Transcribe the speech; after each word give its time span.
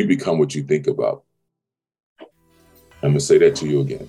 You 0.00 0.06
become 0.06 0.38
what 0.38 0.54
you 0.54 0.62
think 0.62 0.86
about. 0.86 1.24
I'm 3.02 3.10
going 3.10 3.14
to 3.16 3.20
say 3.20 3.36
that 3.36 3.54
to 3.56 3.66
you 3.66 3.82
again. 3.82 4.08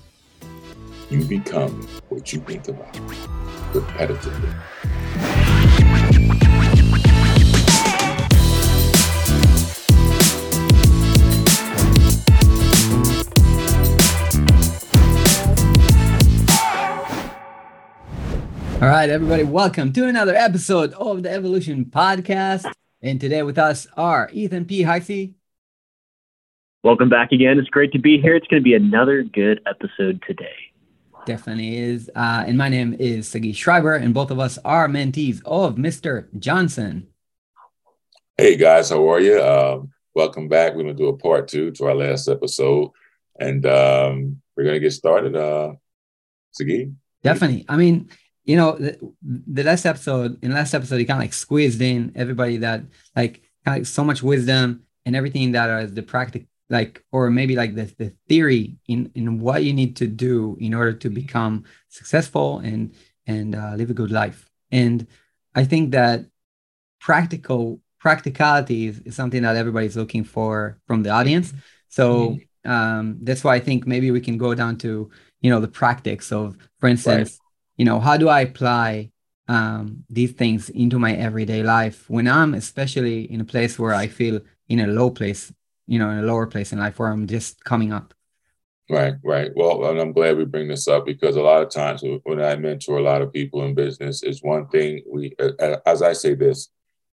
You 1.10 1.22
become 1.22 1.86
what 2.08 2.32
you 2.32 2.40
think 2.40 2.66
about 2.66 2.94
repetitively. 3.74 4.54
All 18.80 18.88
right, 18.88 19.10
everybody, 19.10 19.44
welcome 19.44 19.92
to 19.92 20.06
another 20.06 20.34
episode 20.34 20.94
of 20.94 21.22
the 21.22 21.30
Evolution 21.30 21.84
Podcast. 21.84 22.72
And 23.02 23.20
today 23.20 23.42
with 23.42 23.58
us 23.58 23.86
are 23.94 24.30
Ethan 24.32 24.64
P. 24.64 24.84
Heisey. 24.84 25.34
Welcome 26.84 27.08
back 27.08 27.30
again. 27.30 27.60
It's 27.60 27.68
great 27.68 27.92
to 27.92 28.00
be 28.00 28.20
here. 28.20 28.34
It's 28.34 28.48
going 28.48 28.60
to 28.60 28.64
be 28.64 28.74
another 28.74 29.22
good 29.22 29.60
episode 29.66 30.20
today. 30.26 30.56
Definitely 31.26 31.76
is. 31.78 32.10
Uh, 32.12 32.42
and 32.44 32.58
my 32.58 32.68
name 32.68 32.96
is 32.98 33.28
Sagi 33.28 33.52
Shrieber, 33.52 34.02
and 34.02 34.12
both 34.12 34.32
of 34.32 34.40
us 34.40 34.58
are 34.64 34.88
mentees 34.88 35.40
of 35.44 35.76
Mr. 35.76 36.26
Johnson. 36.40 37.06
Hey, 38.36 38.56
guys, 38.56 38.90
how 38.90 39.08
are 39.12 39.20
you? 39.20 39.40
Um, 39.40 39.92
welcome 40.16 40.48
back. 40.48 40.74
We're 40.74 40.82
going 40.82 40.96
to 40.96 41.00
do 41.00 41.10
a 41.10 41.16
part 41.16 41.46
two 41.46 41.70
to 41.70 41.84
our 41.84 41.94
last 41.94 42.26
episode. 42.26 42.90
And 43.38 43.64
um, 43.64 44.42
we're 44.56 44.64
going 44.64 44.74
to 44.74 44.80
get 44.80 44.90
started. 44.90 45.36
Uh, 45.36 45.74
Sagi? 46.50 46.90
Definitely. 47.22 47.64
I 47.68 47.76
mean, 47.76 48.10
you 48.42 48.56
know, 48.56 48.72
the, 48.72 48.98
the 49.22 49.62
last 49.62 49.86
episode, 49.86 50.42
in 50.42 50.50
the 50.50 50.56
last 50.56 50.74
episode, 50.74 50.96
he 50.96 51.04
kind 51.04 51.18
of 51.18 51.22
like 51.22 51.32
squeezed 51.32 51.80
in 51.80 52.10
everybody 52.16 52.56
that 52.56 52.82
like 53.14 53.34
kind 53.64 53.76
of 53.76 53.82
like 53.82 53.86
so 53.86 54.02
much 54.02 54.20
wisdom 54.20 54.82
and 55.06 55.14
everything 55.14 55.52
that 55.52 55.84
is 55.84 55.94
the 55.94 56.02
practical, 56.02 56.48
like, 56.70 57.04
or 57.12 57.30
maybe 57.30 57.56
like 57.56 57.74
the, 57.74 57.84
the 57.98 58.12
theory 58.28 58.76
in, 58.88 59.10
in 59.14 59.40
what 59.40 59.64
you 59.64 59.72
need 59.72 59.96
to 59.96 60.06
do 60.06 60.56
in 60.60 60.74
order 60.74 60.92
to 60.92 61.10
become 61.10 61.64
successful 61.88 62.58
and, 62.58 62.94
and 63.26 63.54
uh, 63.54 63.74
live 63.76 63.90
a 63.90 63.94
good 63.94 64.10
life. 64.10 64.50
And 64.70 65.06
I 65.54 65.64
think 65.64 65.92
that 65.92 66.24
practical 67.00 67.80
practicality 68.00 68.88
is, 68.88 68.98
is 69.00 69.14
something 69.14 69.42
that 69.42 69.56
everybody's 69.56 69.96
looking 69.96 70.24
for 70.24 70.78
from 70.86 71.02
the 71.02 71.10
audience. 71.10 71.52
So 71.88 72.30
mm-hmm. 72.64 72.70
um, 72.70 73.18
that's 73.22 73.44
why 73.44 73.54
I 73.54 73.60
think 73.60 73.86
maybe 73.86 74.10
we 74.10 74.20
can 74.20 74.38
go 74.38 74.54
down 74.54 74.76
to, 74.78 75.10
you 75.40 75.50
know, 75.50 75.60
the 75.60 75.68
practice 75.68 76.32
of, 76.32 76.56
for 76.80 76.88
instance, 76.88 77.30
right 77.30 77.38
you 77.76 77.84
know 77.84 77.98
how 77.98 78.16
do 78.16 78.28
i 78.28 78.40
apply 78.40 79.10
um, 79.48 80.04
these 80.08 80.32
things 80.32 80.70
into 80.70 80.98
my 80.98 81.14
everyday 81.14 81.62
life 81.62 82.08
when 82.08 82.28
i'm 82.28 82.54
especially 82.54 83.30
in 83.32 83.40
a 83.40 83.44
place 83.44 83.78
where 83.78 83.94
i 83.94 84.06
feel 84.06 84.40
in 84.68 84.80
a 84.80 84.86
low 84.86 85.10
place 85.10 85.52
you 85.86 85.98
know 85.98 86.10
in 86.10 86.18
a 86.18 86.22
lower 86.22 86.46
place 86.46 86.72
in 86.72 86.78
life 86.78 86.98
where 86.98 87.08
i'm 87.08 87.26
just 87.26 87.62
coming 87.64 87.92
up 87.92 88.14
right 88.90 89.14
right 89.24 89.50
well 89.56 89.84
i'm 89.84 90.12
glad 90.12 90.36
we 90.36 90.44
bring 90.44 90.68
this 90.68 90.88
up 90.88 91.06
because 91.06 91.36
a 91.36 91.42
lot 91.42 91.62
of 91.62 91.70
times 91.70 92.02
when 92.24 92.40
i 92.40 92.54
mentor 92.56 92.98
a 92.98 93.02
lot 93.02 93.22
of 93.22 93.32
people 93.32 93.62
in 93.64 93.74
business 93.74 94.22
it's 94.22 94.42
one 94.42 94.66
thing 94.68 95.02
we 95.10 95.34
as 95.86 96.02
i 96.02 96.12
say 96.12 96.34
this 96.34 96.68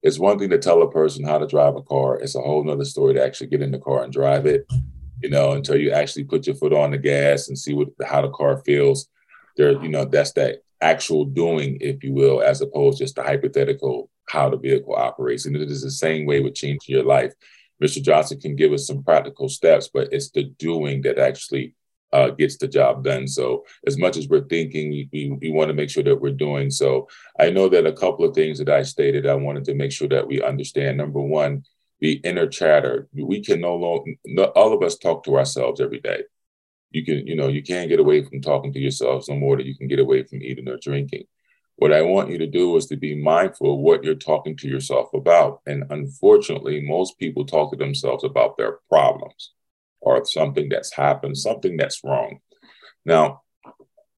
it's 0.03 0.19
one 0.19 0.39
thing 0.39 0.51
to 0.51 0.59
tell 0.59 0.83
a 0.83 0.91
person 0.91 1.25
how 1.25 1.39
to 1.39 1.47
drive 1.47 1.77
a 1.77 1.83
car 1.83 2.17
it's 2.17 2.35
a 2.35 2.41
whole 2.41 2.63
nother 2.63 2.85
story 2.85 3.15
to 3.15 3.25
actually 3.25 3.47
get 3.47 3.63
in 3.63 3.71
the 3.71 3.79
car 3.79 4.05
and 4.05 4.13
drive 4.13 4.47
it 4.47 4.67
you 5.23 5.31
know 5.31 5.53
until 5.53 5.77
you 5.77 5.91
actually 5.91 6.25
put 6.25 6.47
your 6.47 6.57
foot 6.57 6.73
on 6.73 6.91
the 6.91 6.99
gas 6.99 7.49
and 7.49 7.59
see 7.59 7.73
what 7.73 7.89
how 8.07 8.21
the 8.21 8.31
car 8.31 8.63
feels 8.65 9.09
there, 9.57 9.73
you 9.83 9.89
know, 9.89 10.05
that's 10.05 10.33
that 10.33 10.63
actual 10.81 11.25
doing, 11.25 11.79
if 11.81 12.03
you 12.03 12.13
will, 12.13 12.43
as 12.43 12.61
opposed 12.61 12.99
just 12.99 13.15
the 13.15 13.23
hypothetical 13.23 14.11
how 14.29 14.49
the 14.49 14.57
vehicle 14.57 14.95
operates. 14.95 15.47
And 15.47 15.57
it 15.57 15.71
is 15.71 15.83
the 15.83 15.91
same 15.91 16.27
way 16.27 16.41
with 16.41 16.55
changing 16.55 16.95
your 16.95 17.05
life. 17.05 17.33
Mr. 17.85 18.03
Johnson 18.03 18.41
can 18.41 18.57
give 18.57 18.73
us 18.73 18.87
some 18.87 19.03
practical 19.03 19.49
steps, 19.49 19.91
but 19.93 20.13
it's 20.13 20.31
the 20.31 20.45
doing 20.45 21.03
that 21.03 21.19
actually 21.19 21.75
uh, 22.13 22.31
gets 22.31 22.57
the 22.57 22.69
job 22.69 23.05
done. 23.05 23.27
So 23.27 23.65
as 23.87 23.99
much 23.99 24.17
as 24.17 24.29
we're 24.29 24.47
thinking, 24.47 24.91
we, 24.91 25.37
we, 25.41 25.51
want 25.51 25.69
to 25.69 25.75
make 25.75 25.91
sure 25.91 26.05
that 26.05 26.21
we're 26.21 26.31
doing. 26.31 26.71
So 26.71 27.09
I 27.41 27.51
know 27.51 27.69
that 27.69 27.87
a 27.87 27.93
couple 27.93 28.25
of 28.25 28.35
things 28.35 28.59
that 28.59 28.69
I 28.69 28.83
stated, 28.83 29.27
I 29.27 29.35
wanted 29.35 29.65
to 29.65 29.75
make 29.75 29.91
sure 29.91 30.09
that 30.09 30.27
we 30.27 30.41
understand. 30.41 30.99
Number 30.99 31.21
one, 31.21 31.65
the 32.01 32.13
inner 32.25 32.47
chatter. 32.47 33.09
We 33.13 33.43
can 33.43 33.61
no 33.61 33.75
longer, 33.75 34.45
all 34.55 34.73
of 34.73 34.83
us 34.83 34.97
talk 34.97 35.25
to 35.25 35.37
ourselves 35.37 35.81
every 35.81 36.01
day 36.01 36.23
you 36.95 37.05
can, 37.05 37.27
you 37.27 37.35
know, 37.35 37.49
you 37.49 37.63
can't 37.63 37.89
get 37.89 37.99
away 37.99 38.23
from 38.23 38.41
talking 38.41 38.73
to 38.73 38.79
yourself 38.79 39.29
no 39.29 39.35
more 39.35 39.57
than 39.57 39.67
you 39.67 39.77
can 39.77 39.89
get 39.89 39.99
away 39.99 40.23
from 40.23 40.41
eating 40.43 40.69
or 40.69 40.79
drinking. 40.81 41.25
What 41.77 41.93
I 41.93 42.03
want 42.03 42.31
you 42.31 42.39
to 42.39 42.47
do 42.47 42.77
is 42.77 42.87
to 42.87 42.97
be 42.97 43.21
mindful 43.21 43.75
of 43.75 43.81
what 43.81 44.05
you're 44.05 44.15
talking 44.15 44.57
to 44.59 44.69
yourself 44.69 45.13
about. 45.13 45.61
And 45.67 45.85
unfortunately, 45.91 46.81
most 46.81 47.19
people 47.19 47.45
talk 47.45 47.73
to 47.73 47.77
themselves 47.77 48.25
about 48.25 48.57
their 48.57 48.79
problems 48.89 49.53
or 50.01 50.25
something 50.25 50.69
that's 50.69 50.95
happened, 50.95 51.37
something 51.37 51.77
that's 51.77 52.05
wrong. 52.05 52.39
Now, 53.05 53.43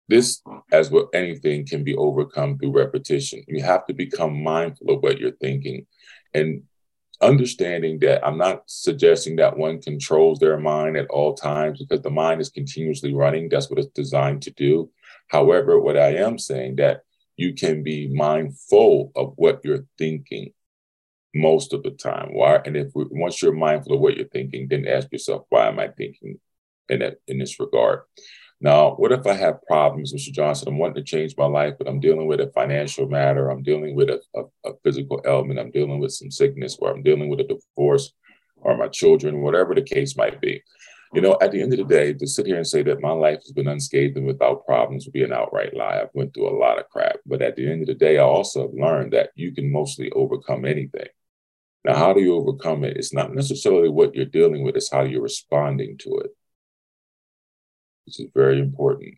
this, 0.08 0.42
as 0.70 0.90
with 0.90 1.06
anything, 1.14 1.66
can 1.66 1.82
be 1.82 1.96
overcome 1.96 2.58
through 2.58 2.76
repetition. 2.76 3.42
You 3.48 3.62
have 3.62 3.86
to 3.86 3.94
become 3.94 4.42
mindful 4.42 4.90
of 4.90 5.02
what 5.02 5.18
you're 5.18 5.32
thinking. 5.32 5.86
And 6.34 6.62
understanding 7.22 7.98
that 8.00 8.24
I'm 8.26 8.36
not 8.36 8.64
suggesting 8.66 9.36
that 9.36 9.56
one 9.56 9.80
controls 9.80 10.38
their 10.38 10.58
mind 10.58 10.96
at 10.96 11.08
all 11.08 11.34
times 11.34 11.78
because 11.78 12.02
the 12.02 12.10
mind 12.10 12.40
is 12.40 12.50
continuously 12.50 13.14
running. 13.14 13.48
That's 13.48 13.70
what 13.70 13.78
it's 13.78 13.88
designed 13.88 14.42
to 14.42 14.50
do. 14.50 14.90
However, 15.28 15.80
what 15.80 15.96
I 15.96 16.16
am 16.16 16.38
saying 16.38 16.76
that 16.76 17.02
you 17.36 17.54
can 17.54 17.82
be 17.82 18.08
mindful 18.08 19.12
of 19.14 19.34
what 19.36 19.60
you're 19.64 19.86
thinking 19.98 20.52
most 21.34 21.72
of 21.72 21.82
the 21.82 21.90
time. 21.90 22.30
Why? 22.32 22.60
And 22.64 22.76
if 22.76 22.88
once 22.94 23.42
you're 23.42 23.52
mindful 23.52 23.94
of 23.94 24.00
what 24.00 24.16
you're 24.16 24.28
thinking, 24.28 24.68
then 24.68 24.86
ask 24.86 25.12
yourself, 25.12 25.44
why 25.50 25.68
am 25.68 25.78
I 25.78 25.88
thinking 25.88 26.40
in 26.88 27.00
that 27.00 27.16
in 27.26 27.38
this 27.38 27.60
regard? 27.60 28.00
Now, 28.58 28.94
what 28.94 29.12
if 29.12 29.26
I 29.26 29.34
have 29.34 29.62
problems, 29.66 30.14
Mr. 30.14 30.32
Johnson? 30.32 30.68
I'm 30.68 30.78
wanting 30.78 30.94
to 30.94 31.02
change 31.02 31.34
my 31.36 31.44
life, 31.44 31.74
but 31.78 31.86
I'm 31.86 32.00
dealing 32.00 32.26
with 32.26 32.40
a 32.40 32.50
financial 32.52 33.06
matter. 33.06 33.50
I'm 33.50 33.62
dealing 33.62 33.94
with 33.94 34.08
a, 34.08 34.20
a, 34.34 34.70
a 34.70 34.72
physical 34.82 35.20
ailment. 35.26 35.60
I'm 35.60 35.70
dealing 35.70 35.98
with 35.98 36.12
some 36.12 36.30
sickness, 36.30 36.78
or 36.80 36.90
I'm 36.90 37.02
dealing 37.02 37.28
with 37.28 37.40
a 37.40 37.44
divorce, 37.44 38.14
or 38.56 38.78
my 38.78 38.88
children, 38.88 39.42
whatever 39.42 39.74
the 39.74 39.82
case 39.82 40.16
might 40.16 40.40
be. 40.40 40.62
You 41.16 41.22
know, 41.22 41.38
at 41.40 41.50
the 41.50 41.62
end 41.62 41.72
of 41.72 41.78
the 41.78 41.84
day, 41.86 42.12
to 42.12 42.26
sit 42.26 42.44
here 42.44 42.58
and 42.58 42.66
say 42.66 42.82
that 42.82 43.00
my 43.00 43.10
life 43.10 43.38
has 43.38 43.52
been 43.52 43.68
unscathed 43.68 44.18
and 44.18 44.26
without 44.26 44.66
problems 44.66 45.06
would 45.06 45.14
be 45.14 45.22
an 45.22 45.32
outright 45.32 45.74
lie. 45.74 45.98
I've 45.98 46.10
went 46.12 46.34
through 46.34 46.50
a 46.50 46.60
lot 46.60 46.78
of 46.78 46.90
crap, 46.90 47.20
but 47.24 47.40
at 47.40 47.56
the 47.56 47.66
end 47.66 47.80
of 47.80 47.86
the 47.86 47.94
day, 47.94 48.18
I 48.18 48.22
also 48.22 48.70
learned 48.74 49.14
that 49.14 49.30
you 49.34 49.50
can 49.54 49.72
mostly 49.72 50.10
overcome 50.10 50.66
anything. 50.66 51.06
Now, 51.86 51.94
how 51.94 52.12
do 52.12 52.20
you 52.20 52.34
overcome 52.34 52.84
it? 52.84 52.98
It's 52.98 53.14
not 53.14 53.34
necessarily 53.34 53.88
what 53.88 54.14
you're 54.14 54.26
dealing 54.26 54.62
with; 54.62 54.76
it's 54.76 54.92
how 54.92 55.04
you're 55.04 55.22
responding 55.22 55.96
to 56.00 56.18
it. 56.18 56.36
This 58.06 58.20
is 58.20 58.28
very 58.34 58.60
important. 58.60 59.14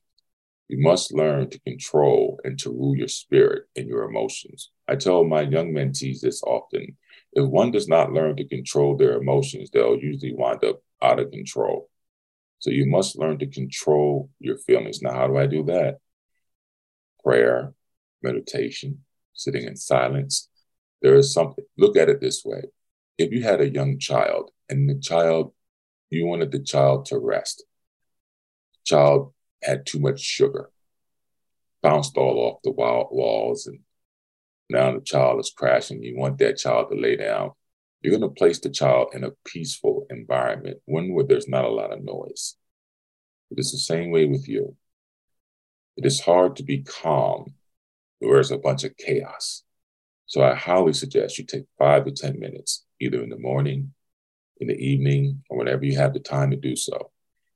You 0.69 0.79
must 0.79 1.13
learn 1.13 1.51
to 1.51 1.59
control 1.63 2.39
and 2.45 2.57
to 2.61 2.71
rule 2.71 2.95
your 2.95 3.09
spirit 3.09 3.65
and 3.75 3.89
your 3.89 4.05
emotions. 4.05 4.71
I 4.87 4.95
tell 4.95 5.25
my 5.25 5.41
young 5.41 5.73
mentees 5.73 6.21
this 6.21 6.45
often. 6.45 6.97
If 7.33 7.49
one 7.49 7.73
does 7.73 7.89
not 7.89 8.13
learn 8.13 8.37
to 8.37 8.47
control 8.47 8.97
their 8.97 9.17
emotions, 9.17 9.71
they'll 9.71 9.99
usually 9.99 10.33
wind 10.33 10.63
up 10.63 10.81
out 11.03 11.21
of 11.21 11.31
control. 11.31 11.89
So 12.59 12.71
you 12.71 12.87
must 12.87 13.19
learn 13.19 13.39
to 13.39 13.47
control 13.47 14.31
your 14.41 14.59
feelings. 14.59 15.01
Now, 15.01 15.13
how 15.13 15.27
do 15.29 15.37
I 15.37 15.47
do 15.47 15.65
that? 15.65 15.99
Prayer, 17.23 17.75
meditation, 18.23 19.05
sitting 19.35 19.65
in 19.65 19.77
silence. 19.77 20.49
There 21.03 21.15
is 21.15 21.33
something, 21.33 21.65
look 21.77 21.97
at 21.97 22.09
it 22.09 22.21
this 22.21 22.45
way. 22.45 22.63
If 23.17 23.33
you 23.33 23.43
had 23.43 23.61
a 23.61 23.69
young 23.69 23.99
child 23.99 24.51
and 24.69 24.89
the 24.89 24.99
child, 24.99 25.53
you 26.11 26.27
wanted 26.27 26.51
the 26.51 26.61
child 26.61 27.07
to 27.07 27.19
rest, 27.19 27.65
child 28.85 29.35
had 29.63 29.87
too 29.87 29.99
much 29.99 30.21
sugar, 30.21 30.71
bounced 31.83 32.17
all 32.17 32.39
off 32.39 32.63
the 32.65 32.71
walls, 32.71 33.67
and 33.67 33.81
now 34.71 34.93
the 34.95 35.01
child 35.01 35.41
is 35.41 35.53
crashing. 35.55 36.03
You 36.03 36.17
want 36.17 36.39
that 36.39 36.59
child 36.59 36.89
to 36.91 36.97
lay 36.97 37.17
down. 37.17 37.53
You're 38.01 38.17
going 38.17 38.29
to 38.29 38.39
place 38.39 38.61
the 38.61 38.71
child 38.71 39.11
in 39.13 39.25
a 39.25 39.33
peaceful 39.45 40.07
environment, 40.11 40.79
one 40.85 41.13
where 41.13 41.25
there's 41.25 41.49
not 41.49 41.65
a 41.65 41.71
lot 41.71 41.93
of 41.93 42.05
noise. 42.05 42.57
It 43.51 43.59
is 43.59 43.73
the 43.73 43.79
same 43.79 44.11
way 44.11 44.27
with 44.27 44.49
you. 44.49 44.77
It 45.97 46.07
is 46.07 46.21
hard 46.21 46.57
to 46.57 46.63
be 46.63 46.83
calm 46.83 47.55
where 48.21 48.35
there's 48.35 48.53
a 48.53 48.59
bunch 48.59 48.85
of 48.85 48.97
chaos. 48.97 49.65
So 50.27 50.43
I 50.43 50.55
highly 50.55 50.93
suggest 50.93 51.39
you 51.39 51.45
take 51.45 51.65
five 51.79 52.05
to 52.05 52.13
10 52.13 52.39
minutes, 52.39 52.85
either 53.01 53.23
in 53.23 53.31
the 53.31 53.39
morning, 53.39 53.95
in 54.61 54.69
the 54.69 54.77
evening, 54.77 55.43
or 55.49 55.59
whenever 55.59 55.85
you 55.85 55.97
have 55.97 56.13
the 56.13 56.21
time 56.21 56.51
to 56.51 56.57
do 56.57 56.77
so. 56.77 57.11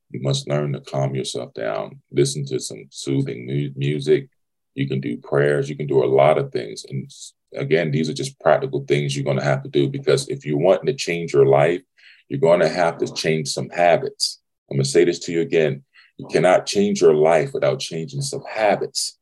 You 0.09 0.21
must 0.21 0.49
learn 0.49 0.73
to 0.73 0.81
calm 0.81 1.15
yourself 1.15 1.53
down, 1.53 2.01
listen 2.11 2.45
to 2.47 2.59
some 2.59 2.85
soothing 2.89 3.45
mu- 3.45 3.71
music. 3.75 4.29
You 4.75 4.87
can 4.87 5.01
do 5.01 5.17
prayers, 5.17 5.69
you 5.69 5.75
can 5.75 5.87
do 5.87 6.03
a 6.03 6.05
lot 6.05 6.37
of 6.37 6.51
things. 6.51 6.85
And 6.89 7.11
again, 7.55 7.91
these 7.91 8.09
are 8.09 8.13
just 8.13 8.39
practical 8.39 8.85
things 8.87 9.15
you're 9.15 9.25
going 9.25 9.37
to 9.37 9.43
have 9.43 9.63
to 9.63 9.69
do 9.69 9.89
because 9.89 10.27
if 10.29 10.45
you're 10.45 10.57
wanting 10.57 10.87
to 10.87 10.93
change 10.93 11.33
your 11.33 11.45
life, 11.45 11.81
you're 12.29 12.39
going 12.39 12.61
to 12.61 12.69
have 12.69 12.97
to 12.99 13.13
change 13.13 13.49
some 13.49 13.69
habits. 13.69 14.41
I'm 14.69 14.77
going 14.77 14.83
to 14.83 14.89
say 14.89 15.05
this 15.05 15.19
to 15.19 15.31
you 15.31 15.41
again. 15.41 15.83
You 16.17 16.27
cannot 16.27 16.65
change 16.65 17.01
your 17.01 17.15
life 17.15 17.53
without 17.53 17.79
changing 17.79 18.21
some 18.21 18.43
habits. 18.49 19.19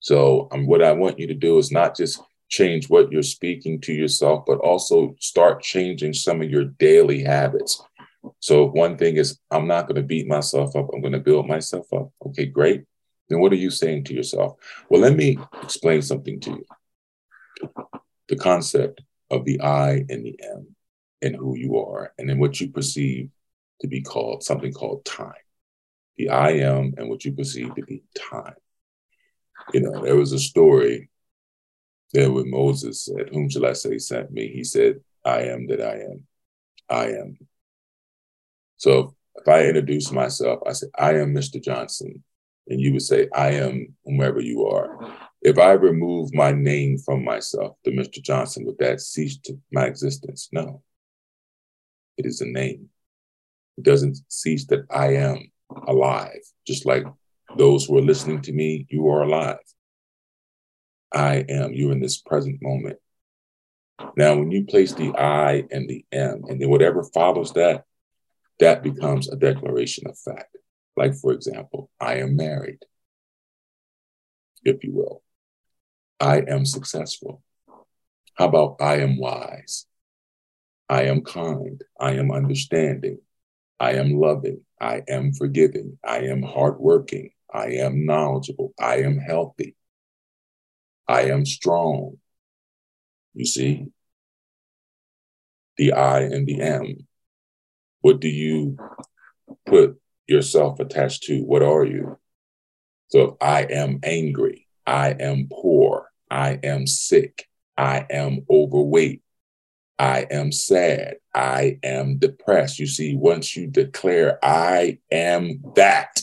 So, 0.00 0.48
um, 0.52 0.66
what 0.66 0.82
I 0.82 0.92
want 0.92 1.18
you 1.18 1.26
to 1.28 1.34
do 1.34 1.58
is 1.58 1.72
not 1.72 1.96
just 1.96 2.20
change 2.48 2.88
what 2.88 3.10
you're 3.10 3.22
speaking 3.22 3.80
to 3.82 3.92
yourself, 3.92 4.44
but 4.46 4.58
also 4.58 5.16
start 5.20 5.62
changing 5.62 6.12
some 6.14 6.40
of 6.42 6.50
your 6.50 6.64
daily 6.64 7.22
habits 7.24 7.82
So 8.40 8.66
one 8.66 8.96
thing 8.96 9.16
is, 9.16 9.38
I'm 9.50 9.66
not 9.66 9.86
going 9.88 9.96
to 9.96 10.02
beat 10.02 10.28
myself 10.28 10.76
up. 10.76 10.88
I'm 10.92 11.00
going 11.00 11.12
to 11.12 11.20
build 11.20 11.46
myself 11.46 11.92
up. 11.92 12.10
Okay, 12.26 12.46
great. 12.46 12.84
Then 13.28 13.40
what 13.40 13.52
are 13.52 13.56
you 13.56 13.70
saying 13.70 14.04
to 14.04 14.14
yourself? 14.14 14.56
Well, 14.88 15.00
let 15.00 15.16
me 15.16 15.38
explain 15.62 16.02
something 16.02 16.40
to 16.40 16.50
you. 16.50 16.64
The 18.28 18.36
concept 18.36 19.02
of 19.30 19.44
the 19.44 19.60
I 19.60 20.04
and 20.08 20.24
the 20.24 20.38
M 20.42 20.74
and 21.22 21.34
who 21.34 21.56
you 21.56 21.78
are, 21.78 22.12
and 22.18 22.28
then 22.28 22.38
what 22.38 22.60
you 22.60 22.70
perceive 22.70 23.30
to 23.80 23.88
be 23.88 24.02
called 24.02 24.42
something 24.42 24.72
called 24.72 25.04
time. 25.04 25.32
The 26.16 26.30
I 26.30 26.50
am 26.52 26.94
and 26.96 27.08
what 27.08 27.24
you 27.24 27.32
perceive 27.32 27.74
to 27.74 27.82
be 27.82 28.02
time. 28.16 28.54
You 29.72 29.80
know, 29.80 30.02
there 30.02 30.16
was 30.16 30.32
a 30.32 30.38
story 30.38 31.10
there 32.12 32.30
when 32.30 32.50
Moses 32.50 33.04
said, 33.04 33.30
Whom 33.32 33.50
shall 33.50 33.66
I 33.66 33.72
say 33.72 33.98
sent 33.98 34.30
me? 34.30 34.48
He 34.48 34.64
said, 34.64 35.00
I 35.24 35.42
am 35.42 35.66
that 35.66 35.80
I 35.80 36.00
am. 36.00 36.26
I 36.88 37.06
am. 37.18 37.38
So 38.76 39.14
if 39.34 39.48
I 39.48 39.64
introduce 39.64 40.12
myself, 40.12 40.60
I 40.66 40.72
say, 40.72 40.86
I 40.96 41.14
am 41.14 41.34
Mr. 41.34 41.62
Johnson. 41.62 42.22
And 42.68 42.80
you 42.80 42.92
would 42.92 43.02
say, 43.02 43.28
I 43.34 43.50
am 43.52 43.94
whomever 44.04 44.40
you 44.40 44.66
are. 44.66 45.12
If 45.42 45.58
I 45.58 45.72
remove 45.72 46.34
my 46.34 46.50
name 46.50 46.98
from 46.98 47.24
myself, 47.24 47.76
the 47.84 47.92
Mr. 47.92 48.20
Johnson, 48.22 48.64
would 48.66 48.78
that 48.78 49.00
cease 49.00 49.38
to 49.44 49.58
my 49.70 49.84
existence? 49.84 50.48
No. 50.52 50.82
It 52.16 52.26
is 52.26 52.40
a 52.40 52.46
name. 52.46 52.88
It 53.78 53.84
doesn't 53.84 54.18
cease 54.28 54.66
that 54.66 54.86
I 54.90 55.14
am 55.14 55.52
alive. 55.86 56.40
Just 56.66 56.86
like 56.86 57.04
those 57.56 57.84
who 57.84 57.98
are 57.98 58.02
listening 58.02 58.42
to 58.42 58.52
me, 58.52 58.86
you 58.88 59.06
are 59.08 59.22
alive. 59.22 59.58
I 61.12 61.44
am. 61.48 61.72
You're 61.72 61.92
in 61.92 62.00
this 62.00 62.20
present 62.20 62.58
moment. 62.60 62.98
Now, 64.16 64.36
when 64.36 64.50
you 64.50 64.64
place 64.64 64.92
the 64.92 65.14
I 65.16 65.64
and 65.70 65.88
the 65.88 66.04
M, 66.12 66.42
and 66.48 66.60
then 66.60 66.68
whatever 66.68 67.04
follows 67.14 67.52
that, 67.52 67.84
that 68.60 68.82
becomes 68.82 69.28
a 69.28 69.36
declaration 69.36 70.06
of 70.06 70.18
fact. 70.18 70.56
Like, 70.96 71.14
for 71.14 71.32
example, 71.32 71.90
I 72.00 72.16
am 72.16 72.36
married, 72.36 72.78
if 74.64 74.82
you 74.82 74.92
will. 74.94 75.22
I 76.18 76.38
am 76.48 76.64
successful. 76.64 77.42
How 78.34 78.46
about 78.48 78.76
I 78.80 78.96
am 79.00 79.18
wise? 79.18 79.86
I 80.88 81.02
am 81.04 81.22
kind. 81.22 81.82
I 82.00 82.12
am 82.12 82.30
understanding. 82.30 83.18
I 83.78 83.92
am 83.94 84.18
loving. 84.18 84.62
I 84.80 85.02
am 85.08 85.32
forgiving. 85.32 85.98
I 86.04 86.20
am 86.20 86.42
hardworking. 86.42 87.30
I 87.52 87.66
am 87.72 88.06
knowledgeable. 88.06 88.72
I 88.78 88.98
am 88.98 89.18
healthy. 89.18 89.76
I 91.08 91.22
am 91.24 91.44
strong. 91.44 92.18
You 93.34 93.44
see, 93.44 93.86
the 95.76 95.92
I 95.92 96.20
and 96.20 96.46
the 96.46 96.60
M. 96.60 97.06
What 98.00 98.20
do 98.20 98.28
you 98.28 98.76
put 99.66 100.00
yourself 100.26 100.80
attached 100.80 101.24
to? 101.24 101.40
What 101.40 101.62
are 101.62 101.84
you? 101.84 102.18
So 103.08 103.20
if 103.22 103.34
I 103.40 103.62
am 103.62 104.00
angry, 104.02 104.66
I 104.86 105.10
am 105.10 105.48
poor, 105.50 106.10
I 106.30 106.58
am 106.62 106.86
sick, 106.86 107.46
I 107.76 108.06
am 108.10 108.44
overweight, 108.50 109.22
I 109.98 110.26
am 110.30 110.52
sad, 110.52 111.16
I 111.34 111.78
am 111.82 112.18
depressed. 112.18 112.78
You 112.78 112.86
see, 112.86 113.14
once 113.16 113.56
you 113.56 113.68
declare, 113.68 114.38
I 114.42 114.98
am 115.10 115.60
that, 115.76 116.20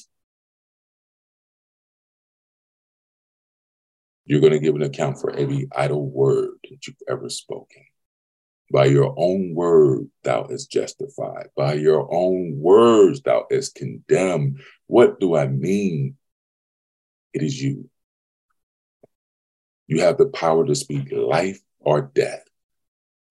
you're 4.26 4.42
going 4.42 4.54
to 4.54 4.60
give 4.60 4.76
an 4.76 4.84
account 4.84 5.20
for 5.20 5.32
every 5.32 5.68
idle 5.76 6.10
word 6.10 6.52
that 6.70 6.88
you've 6.88 6.96
ever 7.10 7.30
spoken. 7.30 7.84
By 8.72 8.86
your 8.86 9.14
own 9.18 9.54
word, 9.54 10.10
thou 10.24 10.46
is 10.46 10.66
justified. 10.66 11.50
By 11.56 11.74
your 11.74 12.08
own 12.12 12.58
words, 12.58 13.22
thou 13.22 13.46
is 13.50 13.70
condemned. 13.70 14.62
What 14.88 15.20
do 15.20 15.36
I 15.36 15.48
mean? 15.48 16.18
It 17.34 17.44
is 17.44 17.62
you. 17.62 17.90
You 19.88 20.02
have 20.02 20.18
the 20.18 20.28
power 20.28 20.66
to 20.66 20.76
speak 20.76 21.12
life 21.12 21.60
or 21.80 22.02
death, 22.02 22.44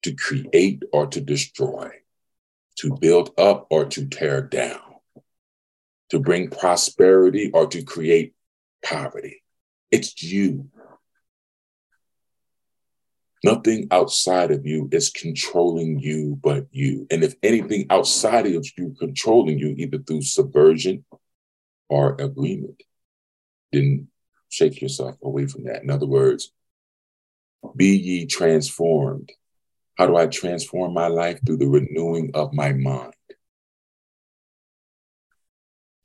to 0.02 0.14
create 0.14 0.82
or 0.92 1.06
to 1.06 1.20
destroy, 1.20 1.90
to 2.76 2.96
build 3.00 3.30
up 3.38 3.66
or 3.70 3.86
to 3.86 4.06
tear 4.06 4.42
down, 4.42 4.80
to 6.10 6.20
bring 6.20 6.50
prosperity 6.50 7.50
or 7.52 7.66
to 7.68 7.82
create 7.82 8.34
poverty. 8.84 9.42
It's 9.90 10.22
you. 10.22 10.68
Nothing 13.44 13.88
outside 13.90 14.52
of 14.52 14.64
you 14.64 14.88
is 14.92 15.10
controlling 15.10 15.98
you 15.98 16.38
but 16.42 16.66
you. 16.70 17.06
And 17.10 17.24
if 17.24 17.34
anything 17.42 17.86
outside 17.90 18.46
of 18.46 18.66
you 18.78 18.94
controlling 18.98 19.58
you, 19.58 19.74
either 19.76 19.98
through 19.98 20.22
subversion 20.22 21.04
or 21.88 22.14
agreement, 22.20 22.82
then 23.72 24.08
shake 24.48 24.80
yourself 24.80 25.16
away 25.22 25.46
from 25.46 25.64
that. 25.64 25.82
In 25.82 25.90
other 25.90 26.06
words, 26.06 26.52
be 27.74 27.96
ye 27.96 28.26
transformed. 28.26 29.32
How 29.98 30.06
do 30.06 30.16
I 30.16 30.26
transform 30.26 30.94
my 30.94 31.08
life? 31.08 31.40
Through 31.44 31.58
the 31.58 31.68
renewing 31.68 32.30
of 32.34 32.52
my 32.52 32.72
mind. 32.72 33.14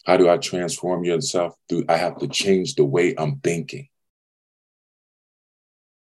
How 0.06 0.18
do 0.18 0.30
I 0.30 0.38
transform 0.38 1.04
yourself? 1.04 1.54
Through 1.70 1.86
I 1.88 1.98
have 1.98 2.18
to 2.20 2.28
change 2.28 2.76
the 2.76 2.86
way 2.86 3.14
I'm 3.18 3.40
thinking. 3.42 3.90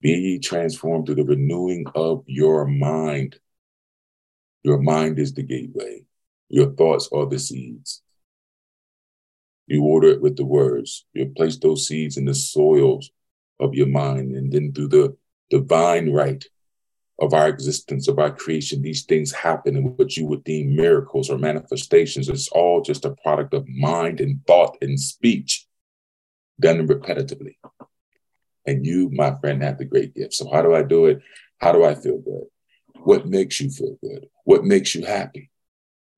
Be 0.03 0.11
ye 0.11 0.39
transformed 0.41 1.07
through 1.07 1.15
the 1.15 1.25
renewing 1.25 1.85
of 1.95 2.25
your 2.27 2.67
mind. 2.67 3.39
Your 4.65 4.79
mind 4.79 5.21
is 5.21 5.33
the 5.33 5.45
gateway. 5.45 6.05
Your 6.49 6.73
thoughts 6.73 7.09
are 7.13 7.27
the 7.27 7.39
seeds. 7.39 8.03
You 9.69 9.85
order 9.85 10.09
it 10.09 10.21
with 10.21 10.37
the 10.37 10.45
words. 10.45 11.07
You 11.13 11.27
place 11.37 11.57
those 11.57 11.87
seeds 11.87 12.17
in 12.17 12.25
the 12.25 12.35
soils 12.35 13.11
of 13.61 13.75
your 13.75 13.87
mind. 13.87 14.35
And 14.35 14.53
then 14.53 14.73
through 14.73 14.89
the 14.89 15.17
divine 15.51 16.13
right 16.13 16.45
of 17.21 17.33
our 17.33 17.49
existence, 17.49 18.09
of 18.09 18.19
our 18.19 18.33
creation, 18.33 18.83
these 18.83 19.05
things 19.05 19.31
happen 19.31 19.77
in 19.77 19.85
what 19.97 20.17
you 20.17 20.27
would 20.27 20.43
deem 20.43 20.75
miracles 20.75 21.31
or 21.31 21.39
manifestations. 21.39 22.29
It's 22.29 22.49
all 22.49 22.83
just 22.83 23.05
a 23.05 23.15
product 23.23 23.55
of 23.55 23.69
mind 23.69 24.21
and 24.21 24.45
thought 24.49 24.77
and 24.83 24.99
speech 24.99 25.65
done 26.61 26.89
repetitively. 26.89 27.55
And 28.67 28.87
you, 28.87 29.11
my 29.11 29.35
friend, 29.41 29.63
have 29.63 29.79
the 29.79 29.85
great 29.85 30.15
gift. 30.15 30.35
So 30.35 30.51
how 30.51 30.63
do 30.63 30.75
I 30.75 30.83
do 30.83 31.07
it? 31.07 31.21
How 31.59 31.73
do 31.73 31.85
I 31.85 31.95
feel 31.95 32.19
good? 32.19 32.45
What 33.03 33.27
makes 33.27 33.61
you 33.61 33.71
feel 33.71 33.97
good? 34.03 34.27
What 34.45 34.65
makes 34.65 34.95
you 34.95 35.05
happy? 35.05 35.51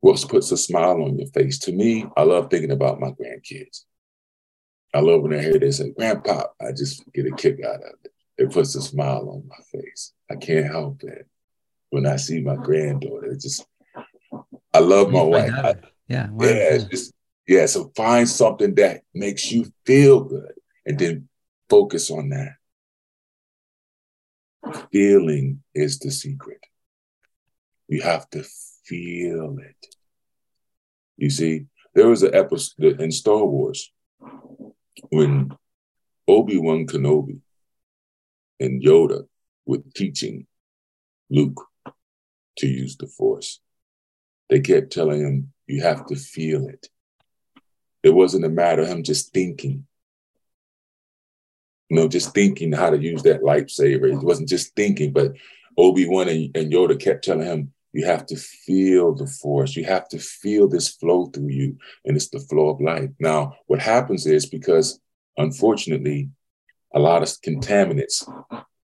What 0.01 0.23
puts 0.29 0.53
a 0.53 0.57
smile 0.57 1.03
on 1.03 1.19
your 1.19 1.29
face? 1.29 1.59
To 1.61 1.73
me, 1.73 2.07
I 2.17 2.25
love 2.25 2.51
thinking 2.51 2.73
about 2.73 3.01
my 3.01 3.11
grandkids. 3.11 3.85
I 4.93 5.01
love 5.01 5.23
when 5.23 5.33
I 5.33 5.41
hear 5.41 5.59
they 5.59 5.71
say, 5.71 5.91
Grandpa, 5.91 6.45
I 6.61 6.73
just 6.73 7.11
get 7.13 7.27
a 7.27 7.35
kick 7.35 7.65
out 7.65 7.77
of 7.77 7.95
it. 8.05 8.13
It 8.37 8.53
puts 8.53 8.75
a 8.75 8.83
smile 8.83 9.29
on 9.31 9.49
my 9.49 9.57
face. 9.73 10.13
I 10.31 10.37
can't 10.37 10.67
help 10.67 11.03
it. 11.03 11.27
When 11.91 12.07
I 12.07 12.17
see 12.17 12.41
my 12.41 12.57
granddaughter, 12.57 13.33
it 13.33 13.41
just, 13.41 13.67
I 14.73 14.81
love 14.81 15.11
my 15.11 15.23
wife. 15.23 15.53
I, 15.53 15.75
yeah. 16.09 16.29
Yeah, 16.39 16.79
just, 16.91 17.13
yeah. 17.49 17.67
So 17.67 17.91
find 17.97 18.29
something 18.29 18.75
that 18.75 19.03
makes 19.15 19.51
you 19.51 19.73
feel 19.87 20.25
good 20.25 20.53
and 20.85 20.99
then 20.99 21.29
Focus 21.68 22.11
on 22.11 22.30
that. 22.30 22.54
Feeling 24.92 25.62
is 25.75 25.99
the 25.99 26.11
secret. 26.11 26.61
You 27.88 28.02
have 28.02 28.28
to 28.30 28.44
feel 28.85 29.59
it. 29.59 29.87
You 31.16 31.30
see, 31.30 31.66
there 31.94 32.09
was 32.09 32.23
an 32.23 32.35
episode 32.35 33.00
in 33.00 33.11
Star 33.12 33.44
Wars 33.44 33.92
when 35.11 35.50
Obi 36.26 36.59
Wan 36.59 36.87
Kenobi 36.87 37.40
and 38.59 38.83
Yoda 38.83 39.26
were 39.66 39.83
teaching 39.94 40.47
Luke 41.30 41.61
to 42.59 42.66
use 42.66 42.97
the 42.97 43.06
Force. 43.06 43.61
They 44.49 44.61
kept 44.61 44.92
telling 44.92 45.21
him, 45.21 45.52
You 45.66 45.83
have 45.83 46.06
to 46.06 46.16
feel 46.16 46.68
it. 46.68 46.88
It 48.02 48.11
wasn't 48.11 48.44
a 48.44 48.50
matter 48.50 48.83
of 48.83 48.88
him 48.88 49.02
just 49.02 49.33
thinking 49.33 49.87
you 51.88 51.97
know, 51.97 52.09
just 52.09 52.35
thinking 52.35 52.73
how 52.73 52.91
to 52.91 52.99
use 52.99 53.23
that 53.23 53.43
lightsaber. 53.43 54.12
It 54.12 54.23
wasn't 54.23 54.49
just 54.49 54.75
thinking, 54.75 55.12
but 55.12 55.33
Obi-Wan 55.76 56.29
and, 56.29 56.57
and 56.57 56.73
Yoda 56.73 56.99
kept 56.99 57.25
telling 57.25 57.47
him, 57.47 57.73
you 57.93 58.05
have 58.07 58.26
to 58.26 58.37
feel 58.37 59.14
the 59.14 59.26
force. 59.26 59.76
You 59.76 59.85
have 59.85 60.09
to 60.09 60.19
feel 60.19 60.67
this 60.67 60.88
flow 60.88 61.26
through 61.26 61.50
you, 61.50 61.79
and 62.05 62.17
it's 62.17 62.29
the 62.29 62.41
flow 62.41 62.71
of 62.71 62.81
life. 62.81 63.11
Now, 63.21 63.55
what 63.67 63.81
happens 63.81 64.26
is 64.26 64.47
because, 64.47 64.99
unfortunately, 65.37 66.31
a 66.93 66.99
lot 66.99 67.23
of 67.23 67.29
contaminants, 67.29 68.29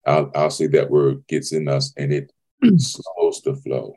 I'll, 0.06 0.32
I'll 0.36 0.50
say 0.50 0.68
that 0.68 0.90
word, 0.90 1.26
gets 1.28 1.54
in 1.54 1.70
us, 1.70 1.94
and 1.96 2.12
it 2.12 2.34
slows 2.78 3.42
the 3.42 3.56
flow. 3.56 3.96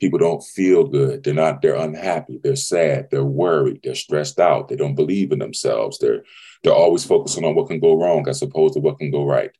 People 0.00 0.18
don't 0.18 0.42
feel 0.42 0.84
good. 0.84 1.22
They're 1.22 1.34
not. 1.34 1.62
They're 1.62 1.74
unhappy. 1.76 2.40
They're 2.42 2.56
sad. 2.56 3.08
They're 3.10 3.24
worried. 3.24 3.80
They're 3.84 3.94
stressed 3.94 4.40
out. 4.40 4.68
They 4.68 4.76
don't 4.76 4.94
believe 4.94 5.32
in 5.32 5.38
themselves. 5.38 5.98
They're 5.98 6.22
they're 6.62 6.72
always 6.72 7.04
focusing 7.04 7.44
on 7.44 7.54
what 7.54 7.68
can 7.68 7.80
go 7.80 7.94
wrong 7.98 8.28
as 8.28 8.42
opposed 8.42 8.74
to 8.74 8.80
what 8.80 8.98
can 8.98 9.10
go 9.10 9.24
right. 9.24 9.50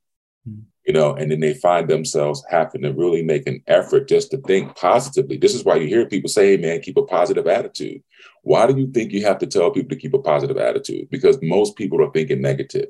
Mm-hmm. 0.49 0.61
you 0.87 0.95
know, 0.95 1.15
and 1.15 1.31
then 1.31 1.41
they 1.41 1.53
find 1.53 1.87
themselves 1.89 2.43
having 2.49 2.83
to 2.83 2.93
really 2.93 3.23
make 3.23 3.47
an 3.47 3.63
effort 3.67 4.09
just 4.09 4.31
to 4.31 4.39
think 4.39 4.75
positively. 4.75 5.37
This 5.37 5.55
is 5.55 5.65
why 5.65 5.77
you 5.77 5.87
hear 5.87 6.07
people 6.07 6.31
say, 6.31 6.57
hey, 6.57 6.57
man, 6.57 6.81
keep 6.81 6.97
a 6.97 7.03
positive 7.03 7.47
attitude. 7.47 8.03
Why 8.43 8.67
do 8.67 8.79
you 8.79 8.91
think 8.91 9.13
you 9.13 9.25
have 9.27 9.39
to 9.39 9.47
tell 9.47 9.71
people 9.71 9.91
to 9.91 9.97
keep 9.97 10.15
a 10.15 10.19
positive 10.19 10.57
attitude? 10.57 11.11
Because 11.11 11.39
most 11.43 11.77
people 11.77 12.03
are 12.03 12.11
thinking 12.11 12.41
negative. 12.41 12.89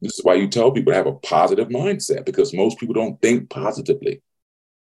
This 0.00 0.18
is 0.18 0.24
why 0.24 0.34
you 0.34 0.48
tell 0.48 0.70
people 0.70 0.92
to 0.92 0.96
have 0.96 1.06
a 1.06 1.12
positive 1.12 1.68
mindset 1.68 2.24
because 2.24 2.54
most 2.54 2.78
people 2.78 2.94
don't 2.94 3.20
think 3.20 3.50
positively. 3.50 4.22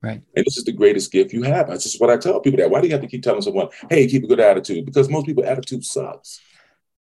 Right. 0.04 0.22
And 0.36 0.46
this 0.46 0.58
is 0.58 0.64
the 0.64 0.72
greatest 0.72 1.12
gift 1.12 1.32
you 1.32 1.44
have. 1.44 1.68
That's 1.68 1.84
just 1.84 2.02
what 2.02 2.10
I 2.10 2.18
tell 2.18 2.40
people 2.40 2.58
that. 2.58 2.72
Why 2.72 2.82
do 2.82 2.88
you 2.88 2.94
have 2.94 3.02
to 3.02 3.08
keep 3.08 3.22
telling 3.22 3.42
someone, 3.42 3.70
hey, 3.90 4.08
keep 4.08 4.24
a 4.24 4.28
good 4.28 4.40
attitude? 4.40 4.86
Because 4.86 5.10
most 5.10 5.28
people 5.28 5.46
attitude 5.46 5.86
sucks. 5.86 6.42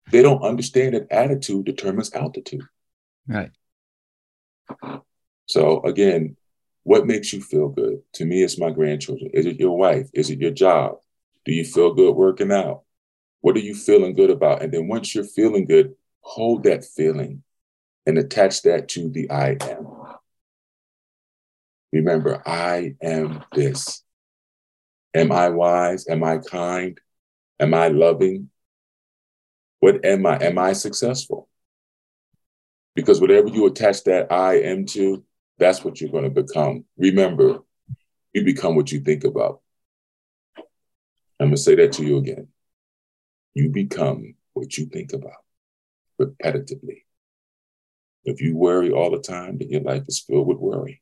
They 0.10 0.22
don't 0.22 0.42
understand 0.42 0.96
that 0.96 1.12
attitude 1.12 1.66
determines 1.66 2.14
altitude. 2.14 2.64
Right. 3.28 3.52
So 5.48 5.82
again, 5.84 6.38
what 6.84 7.06
makes 7.06 7.34
you 7.34 7.42
feel 7.42 7.68
good? 7.68 8.02
To 8.14 8.26
me, 8.26 8.42
it's 8.42 8.58
my 8.58 8.70
grandchildren. 8.70 9.32
Is 9.34 9.46
it 9.46 9.60
your 9.60 9.78
wife? 9.78 10.10
Is 10.14 10.30
it 10.30 10.40
your 10.40 10.52
job? 10.52 11.00
Do 11.44 11.52
you 11.52 11.66
feel 11.66 11.94
good 11.94 12.16
working 12.16 12.54
out? 12.54 12.84
What 13.42 13.58
are 13.58 13.62
you 13.62 13.76
feeling 13.76 14.14
good 14.14 14.30
about? 14.30 14.62
And 14.62 14.74
then 14.74 14.88
once 14.88 15.14
you're 15.14 15.26
feeling 15.26 15.66
good, 15.66 15.96
hold 16.22 16.64
that 16.64 16.86
feeling 16.86 17.44
and 18.06 18.18
attach 18.18 18.62
that 18.62 18.88
to 18.90 19.10
the 19.10 19.30
I 19.30 19.58
am. 19.62 19.97
Remember, 21.92 22.42
I 22.46 22.96
am 23.02 23.44
this. 23.54 24.04
Am 25.14 25.32
I 25.32 25.50
wise? 25.50 26.08
Am 26.08 26.24
I 26.24 26.38
kind? 26.38 27.00
Am 27.60 27.74
I 27.74 27.88
loving? 27.88 28.50
What 29.80 30.06
am 30.06 30.26
I? 30.26 30.38
Am 30.44 30.58
I 30.58 30.74
successful? 30.74 31.50
Because 32.96 33.22
whatever 33.22 33.48
you 33.48 33.66
attach 33.68 34.04
that 34.06 34.32
I 34.32 34.56
am 34.62 34.86
to, 34.88 35.24
that's 35.60 35.84
what 35.84 36.02
you're 36.02 36.12
going 36.12 36.24
to 36.24 36.30
become. 36.30 36.86
Remember, 36.98 37.60
you 38.34 38.44
become 38.44 38.76
what 38.76 38.92
you 38.92 39.00
think 39.00 39.24
about. 39.24 39.62
I'm 41.40 41.48
going 41.48 41.52
to 41.52 41.58
say 41.58 41.76
that 41.76 41.94
to 41.94 42.04
you 42.04 42.18
again. 42.18 42.48
You 43.54 43.70
become 43.70 44.36
what 44.54 44.78
you 44.78 44.86
think 44.86 45.14
about 45.14 45.44
repetitively. 46.20 47.04
If 48.26 48.42
you 48.42 48.56
worry 48.56 48.92
all 48.92 49.12
the 49.12 49.20
time, 49.20 49.58
then 49.58 49.70
your 49.70 49.82
life 49.82 50.04
is 50.08 50.20
filled 50.20 50.48
with 50.48 50.58
worry. 50.58 51.02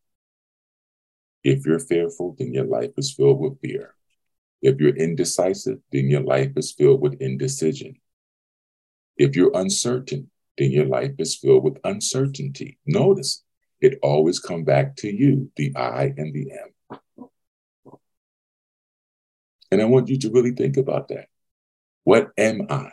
If 1.45 1.63
you're 1.63 1.79
fearful, 1.79 2.35
then 2.39 2.55
your 2.55 2.65
life 2.65 2.89
is 2.97 3.13
filled 3.13 3.39
with 3.39 3.61
fear. 3.61 3.93
If 4.63 4.79
you're 4.79 4.95
indecisive, 4.95 5.77
then 5.91 6.09
your 6.09 6.21
life 6.21 6.53
is 6.55 6.71
filled 6.71 7.01
with 7.01 7.21
indecision. 7.21 7.97
If 9.15 9.35
you're 9.35 9.55
uncertain, 9.55 10.31
then 10.57 10.71
your 10.71 10.87
life 10.87 11.11
is 11.19 11.35
filled 11.35 11.63
with 11.63 11.77
uncertainty. 11.83 12.79
Notice 12.87 13.43
it 13.79 13.99
always 14.01 14.39
come 14.39 14.63
back 14.63 14.95
to 14.97 15.15
you, 15.15 15.51
the 15.55 15.71
I 15.75 16.15
and 16.17 16.33
the 16.33 16.51
M. 16.51 17.29
And 19.69 19.83
I 19.83 19.85
want 19.85 20.09
you 20.09 20.17
to 20.17 20.31
really 20.31 20.51
think 20.51 20.77
about 20.77 21.09
that. 21.09 21.27
What 22.05 22.31
am 22.39 22.65
I? 22.71 22.89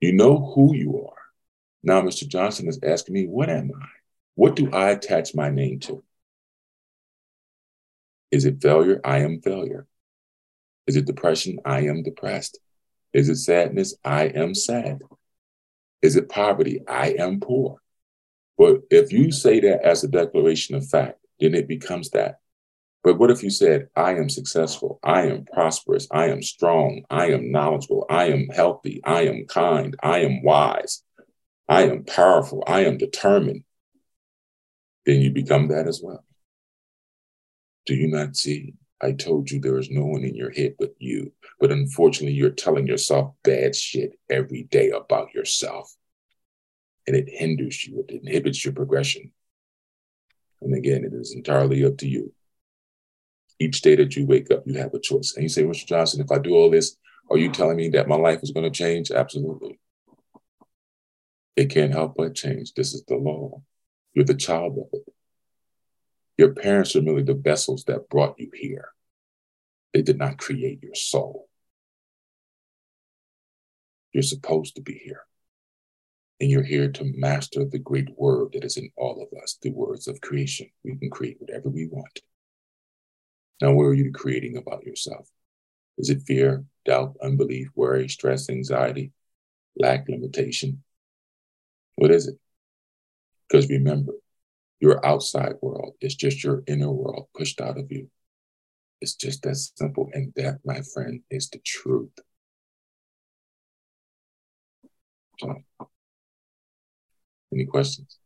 You 0.00 0.12
know 0.12 0.52
who 0.56 0.74
you 0.74 1.06
are. 1.06 1.22
Now, 1.84 2.02
Mr. 2.02 2.26
Johnson 2.26 2.66
is 2.66 2.80
asking 2.82 3.14
me, 3.14 3.26
what 3.28 3.48
am 3.48 3.70
I? 3.80 3.86
What 4.34 4.56
do 4.56 4.72
I 4.72 4.90
attach 4.90 5.36
my 5.36 5.50
name 5.50 5.78
to? 5.80 6.02
Is 8.30 8.44
it 8.44 8.62
failure? 8.62 9.00
I 9.04 9.18
am 9.18 9.40
failure. 9.40 9.86
Is 10.86 10.96
it 10.96 11.06
depression? 11.06 11.58
I 11.64 11.80
am 11.82 12.02
depressed. 12.02 12.58
Is 13.12 13.28
it 13.28 13.36
sadness? 13.36 13.94
I 14.04 14.24
am 14.24 14.54
sad. 14.54 15.00
Is 16.02 16.16
it 16.16 16.28
poverty? 16.28 16.80
I 16.86 17.14
am 17.18 17.40
poor. 17.40 17.78
But 18.56 18.82
if 18.90 19.12
you 19.12 19.30
say 19.32 19.60
that 19.60 19.82
as 19.82 20.04
a 20.04 20.08
declaration 20.08 20.74
of 20.74 20.88
fact, 20.88 21.20
then 21.40 21.54
it 21.54 21.68
becomes 21.68 22.10
that. 22.10 22.40
But 23.04 23.18
what 23.18 23.30
if 23.30 23.42
you 23.42 23.50
said, 23.50 23.88
I 23.94 24.16
am 24.16 24.28
successful, 24.28 24.98
I 25.02 25.22
am 25.26 25.44
prosperous, 25.44 26.08
I 26.10 26.26
am 26.26 26.42
strong, 26.42 27.04
I 27.08 27.26
am 27.30 27.52
knowledgeable, 27.52 28.04
I 28.10 28.26
am 28.26 28.48
healthy, 28.48 29.00
I 29.04 29.22
am 29.22 29.46
kind, 29.46 29.96
I 30.02 30.18
am 30.20 30.42
wise, 30.42 31.02
I 31.68 31.84
am 31.84 32.04
powerful, 32.04 32.64
I 32.66 32.84
am 32.84 32.98
determined? 32.98 33.62
Then 35.06 35.20
you 35.20 35.30
become 35.30 35.68
that 35.68 35.86
as 35.86 36.02
well. 36.02 36.24
Do 37.88 37.94
you 37.94 38.06
not 38.06 38.36
see? 38.36 38.74
I 39.00 39.12
told 39.12 39.50
you 39.50 39.60
there 39.60 39.78
is 39.78 39.90
no 39.90 40.04
one 40.04 40.22
in 40.22 40.34
your 40.34 40.50
head 40.50 40.74
but 40.78 40.94
you. 40.98 41.32
But 41.58 41.72
unfortunately, 41.72 42.34
you're 42.34 42.50
telling 42.50 42.86
yourself 42.86 43.34
bad 43.42 43.74
shit 43.74 44.12
every 44.28 44.64
day 44.64 44.90
about 44.90 45.32
yourself. 45.32 45.96
And 47.06 47.16
it 47.16 47.30
hinders 47.30 47.82
you, 47.86 48.04
it 48.06 48.20
inhibits 48.22 48.62
your 48.62 48.74
progression. 48.74 49.32
And 50.60 50.76
again, 50.76 51.02
it 51.02 51.14
is 51.14 51.32
entirely 51.34 51.82
up 51.86 51.96
to 51.98 52.06
you. 52.06 52.34
Each 53.58 53.80
day 53.80 53.96
that 53.96 54.14
you 54.16 54.26
wake 54.26 54.50
up, 54.50 54.64
you 54.66 54.74
have 54.78 54.92
a 54.92 55.00
choice. 55.00 55.32
And 55.34 55.42
you 55.42 55.48
say, 55.48 55.62
Mr. 55.62 55.86
Johnson, 55.86 56.20
if 56.20 56.30
I 56.30 56.38
do 56.38 56.54
all 56.54 56.70
this, 56.70 56.94
are 57.30 57.38
you 57.38 57.50
telling 57.50 57.78
me 57.78 57.88
that 57.90 58.06
my 58.06 58.16
life 58.16 58.40
is 58.42 58.50
going 58.50 58.70
to 58.70 58.78
change? 58.78 59.10
Absolutely. 59.10 59.80
It 61.56 61.70
can't 61.70 61.92
help 61.92 62.16
but 62.18 62.34
change. 62.34 62.74
This 62.74 62.92
is 62.92 63.02
the 63.08 63.16
law. 63.16 63.62
You're 64.12 64.26
the 64.26 64.34
child 64.34 64.76
of 64.76 64.88
it. 64.92 65.14
Your 66.38 66.54
parents 66.54 66.94
are 66.94 67.02
merely 67.02 67.24
the 67.24 67.34
vessels 67.34 67.84
that 67.84 68.08
brought 68.08 68.38
you 68.38 68.50
here. 68.54 68.90
They 69.92 70.02
did 70.02 70.18
not 70.18 70.38
create 70.38 70.82
your 70.82 70.94
soul. 70.94 71.48
You're 74.12 74.22
supposed 74.22 74.76
to 74.76 74.82
be 74.82 74.94
here. 74.94 75.22
And 76.40 76.48
you're 76.48 76.62
here 76.62 76.88
to 76.92 77.12
master 77.16 77.64
the 77.64 77.80
great 77.80 78.08
word 78.16 78.52
that 78.52 78.62
is 78.62 78.76
in 78.76 78.90
all 78.96 79.20
of 79.20 79.36
us, 79.42 79.58
the 79.60 79.70
words 79.70 80.06
of 80.06 80.20
creation. 80.20 80.70
We 80.84 80.96
can 80.96 81.10
create 81.10 81.36
whatever 81.40 81.68
we 81.68 81.88
want. 81.88 82.20
Now, 83.60 83.72
what 83.72 83.84
are 83.84 83.94
you 83.94 84.12
creating 84.12 84.56
about 84.56 84.84
yourself? 84.84 85.28
Is 85.98 86.10
it 86.10 86.22
fear, 86.22 86.64
doubt, 86.84 87.16
unbelief, 87.20 87.70
worry, 87.74 88.08
stress, 88.08 88.48
anxiety, 88.48 89.10
lack, 89.76 90.08
limitation? 90.08 90.84
What 91.96 92.12
is 92.12 92.28
it? 92.28 92.38
Because 93.48 93.68
remember, 93.68 94.12
your 94.80 95.04
outside 95.04 95.54
world 95.60 95.94
is 96.00 96.14
just 96.14 96.44
your 96.44 96.62
inner 96.66 96.90
world 96.90 97.28
pushed 97.36 97.60
out 97.60 97.78
of 97.78 97.90
you. 97.90 98.08
It's 99.00 99.14
just 99.14 99.42
that 99.42 99.56
simple. 99.56 100.10
And 100.12 100.32
that, 100.36 100.58
my 100.64 100.80
friend, 100.94 101.20
is 101.30 101.48
the 101.50 101.60
truth. 101.64 102.10
So, 105.38 105.54
any 107.52 107.64
questions? 107.64 108.18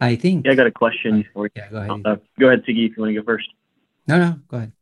I 0.00 0.16
think. 0.16 0.46
Yeah, 0.46 0.52
I 0.52 0.54
got 0.54 0.66
a 0.66 0.72
question 0.72 1.24
for 1.32 1.46
you. 1.46 1.50
Yeah, 1.54 1.70
go 1.70 1.76
ahead. 1.76 1.90
Uh, 2.04 2.16
go 2.40 2.48
ahead, 2.48 2.64
Siggy, 2.64 2.90
if 2.90 2.96
you 2.96 3.02
want 3.02 3.14
to 3.14 3.20
go 3.20 3.24
first. 3.24 3.48
No, 4.08 4.18
no, 4.18 4.40
go 4.48 4.56
ahead. 4.56 4.72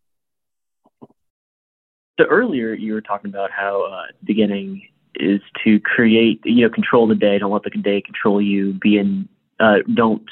So 2.19 2.27
earlier 2.27 2.75
you 2.75 2.93
were 2.93 3.01
talking 3.01 3.31
about 3.31 3.51
how 3.51 3.83
uh, 3.91 4.07
beginning 4.25 4.83
is 5.15 5.41
to 5.65 5.81
create, 5.81 6.41
you 6.45 6.67
know, 6.67 6.73
control 6.73 7.07
the 7.07 7.15
day. 7.15 7.39
Don't 7.39 7.51
let 7.51 7.63
the 7.63 7.71
day 7.71 8.01
control 8.03 8.41
you. 8.43 8.75
Be 8.75 8.99
in, 8.99 9.29
uh, 9.61 9.77
don't 9.95 10.29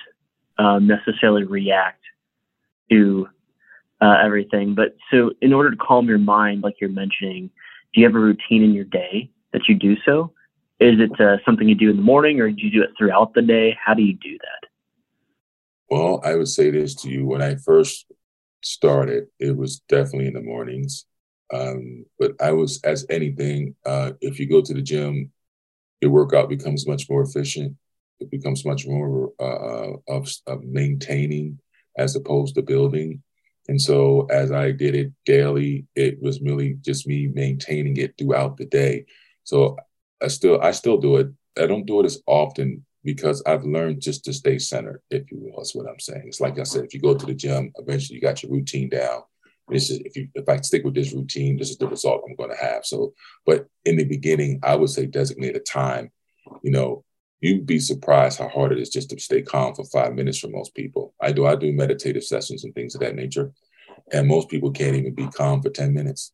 um, 0.58 0.86
necessarily 0.86 1.44
react 1.44 2.02
to 2.90 3.28
uh, 4.00 4.16
everything. 4.24 4.74
But 4.74 4.96
so, 5.10 5.32
in 5.40 5.52
order 5.52 5.70
to 5.70 5.76
calm 5.76 6.08
your 6.08 6.18
mind, 6.18 6.62
like 6.62 6.74
you're 6.80 6.90
mentioning, 6.90 7.50
do 7.92 8.00
you 8.00 8.06
have 8.06 8.14
a 8.14 8.20
routine 8.20 8.62
in 8.62 8.72
your 8.72 8.84
day 8.84 9.30
that 9.52 9.68
you 9.68 9.74
do 9.74 9.96
so? 10.04 10.32
Is 10.80 11.00
it 11.00 11.20
uh, 11.20 11.38
something 11.44 11.68
you 11.68 11.74
do 11.74 11.90
in 11.90 11.96
the 11.96 12.02
morning, 12.02 12.40
or 12.40 12.50
do 12.50 12.62
you 12.62 12.70
do 12.70 12.82
it 12.82 12.90
throughout 12.96 13.34
the 13.34 13.42
day? 13.42 13.76
How 13.84 13.94
do 13.94 14.02
you 14.02 14.14
do 14.14 14.38
that? 14.38 14.68
Well, 15.90 16.20
I 16.24 16.36
would 16.36 16.48
say 16.48 16.70
this 16.70 16.94
to 16.96 17.10
you: 17.10 17.26
when 17.26 17.42
I 17.42 17.56
first 17.56 18.06
started, 18.62 19.26
it 19.38 19.56
was 19.56 19.80
definitely 19.88 20.28
in 20.28 20.34
the 20.34 20.42
mornings. 20.42 21.04
Um, 21.52 22.04
but 22.18 22.32
I 22.40 22.52
was, 22.52 22.80
as 22.84 23.06
anything, 23.08 23.74
uh, 23.86 24.12
if 24.20 24.38
you 24.38 24.48
go 24.48 24.60
to 24.60 24.74
the 24.74 24.82
gym, 24.82 25.32
your 26.00 26.10
workout 26.10 26.48
becomes 26.48 26.86
much 26.86 27.08
more 27.08 27.22
efficient. 27.22 27.74
It 28.20 28.30
becomes 28.30 28.64
much 28.64 28.86
more 28.86 29.32
uh, 29.40 29.92
of, 30.08 30.30
of 30.46 30.64
maintaining 30.64 31.58
as 31.96 32.16
opposed 32.16 32.54
to 32.54 32.62
building. 32.62 33.22
And 33.68 33.80
so 33.80 34.26
as 34.30 34.50
I 34.50 34.72
did 34.72 34.94
it 34.94 35.12
daily, 35.26 35.86
it 35.94 36.20
was 36.22 36.40
really 36.40 36.74
just 36.80 37.06
me 37.06 37.28
maintaining 37.28 37.96
it 37.98 38.14
throughout 38.16 38.56
the 38.56 38.64
day. 38.64 39.04
So 39.44 39.76
I 40.22 40.28
still 40.28 40.60
I 40.60 40.72
still 40.72 40.96
do 40.96 41.16
it. 41.16 41.28
I 41.58 41.66
don't 41.66 41.86
do 41.86 42.00
it 42.00 42.06
as 42.06 42.22
often 42.26 42.84
because 43.04 43.42
I've 43.46 43.64
learned 43.64 44.00
just 44.00 44.24
to 44.24 44.32
stay 44.32 44.58
centered, 44.58 45.02
if 45.10 45.30
you 45.30 45.38
will. 45.38 45.58
That's 45.58 45.74
what 45.74 45.88
I'm 45.88 46.00
saying. 46.00 46.24
It's 46.26 46.40
like 46.40 46.58
I 46.58 46.64
said, 46.64 46.84
if 46.84 46.94
you 46.94 47.00
go 47.00 47.14
to 47.14 47.26
the 47.26 47.34
gym, 47.34 47.72
eventually 47.76 48.16
you 48.16 48.22
got 48.22 48.42
your 48.42 48.52
routine 48.52 48.88
down. 48.88 49.22
This 49.68 49.90
is 49.90 49.98
if 50.04 50.16
you 50.16 50.28
if 50.34 50.48
I 50.48 50.56
stick 50.58 50.84
with 50.84 50.94
this 50.94 51.12
routine, 51.12 51.56
this 51.58 51.70
is 51.70 51.78
the 51.78 51.88
result 51.88 52.24
I'm 52.26 52.36
going 52.36 52.50
to 52.50 52.56
have. 52.56 52.84
So, 52.84 53.12
but 53.44 53.66
in 53.84 53.96
the 53.96 54.04
beginning, 54.04 54.60
I 54.62 54.76
would 54.76 54.90
say 54.90 55.06
designate 55.06 55.56
a 55.56 55.60
time. 55.60 56.10
You 56.62 56.70
know, 56.70 57.04
you'd 57.40 57.66
be 57.66 57.78
surprised 57.78 58.38
how 58.38 58.48
hard 58.48 58.72
it 58.72 58.78
is 58.78 58.90
just 58.90 59.10
to 59.10 59.20
stay 59.20 59.42
calm 59.42 59.74
for 59.74 59.84
five 59.84 60.14
minutes 60.14 60.38
for 60.38 60.48
most 60.48 60.74
people. 60.74 61.14
I 61.20 61.32
do 61.32 61.46
I 61.46 61.54
do 61.56 61.72
meditative 61.72 62.24
sessions 62.24 62.64
and 62.64 62.74
things 62.74 62.94
of 62.94 63.00
that 63.00 63.14
nature, 63.14 63.52
and 64.12 64.26
most 64.28 64.48
people 64.48 64.70
can't 64.70 64.96
even 64.96 65.14
be 65.14 65.26
calm 65.28 65.62
for 65.62 65.70
ten 65.70 65.94
minutes. 65.94 66.32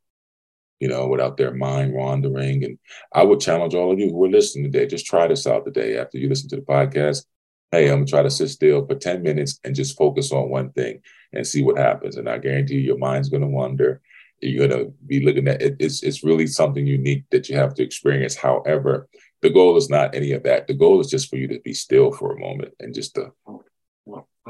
You 0.80 0.88
know, 0.88 1.06
without 1.08 1.37
their 1.37 1.54
mind 1.54 1.94
wandering. 1.94 2.64
And 2.64 2.78
I 3.14 3.23
would 3.23 3.40
challenge 3.40 3.75
all 3.75 3.92
of 3.92 3.99
you 3.99 4.11
who 4.11 4.25
are 4.25 4.28
listening 4.28 4.70
today, 4.70 4.87
just 4.87 5.06
try 5.06 5.26
this 5.26 5.46
out 5.46 5.64
today 5.64 5.96
after 5.96 6.18
you 6.18 6.28
listen 6.28 6.49
to 6.50 6.56
the 6.56 6.62
podcast. 6.62 7.25
hey, 7.73 7.88
I'm 7.90 7.99
gonna 7.99 8.06
try 8.06 8.23
to 8.23 8.30
sit 8.30 8.49
still 8.49 8.87
for 8.87 8.94
10 8.94 9.23
minutes 9.23 9.58
and 9.64 9.75
just 9.75 9.96
focus 9.96 10.32
on 10.32 10.50
one 10.50 10.70
thing 10.73 11.00
and 11.32 11.46
see 11.46 11.62
what 11.62 11.78
happens. 11.78 12.16
And 12.16 12.28
I 12.28 12.38
guarantee 12.38 12.75
you, 12.75 12.80
your 12.80 12.99
mind's 12.99 13.28
gonna 13.28 13.49
wander. 13.49 14.00
You're 14.40 14.68
gonna 14.68 14.87
be 15.06 15.25
looking 15.25 15.49
at 15.49 15.62
it. 15.62 15.76
It's 15.78 16.02
it's 16.02 16.25
really 16.25 16.46
something 16.46 16.87
unique 16.87 17.25
that 17.30 17.49
you 17.49 17.56
have 17.56 17.75
to 17.75 17.82
experience. 17.82 18.37
However, 18.37 19.08
the 19.45 19.51
goal 19.51 19.77
is 19.77 19.91
not 19.91 20.15
any 20.15 20.33
of 20.33 20.43
that. 20.45 20.67
The 20.67 20.75
goal 20.75 21.01
is 21.01 21.09
just 21.09 21.29
for 21.29 21.37
you 21.37 21.47
to 21.49 21.61
be 21.61 21.75
still 21.75 22.11
for 22.11 22.33
a 22.33 22.41
moment 22.41 22.73
and 22.81 22.95
just 22.95 23.15
to 23.17 23.31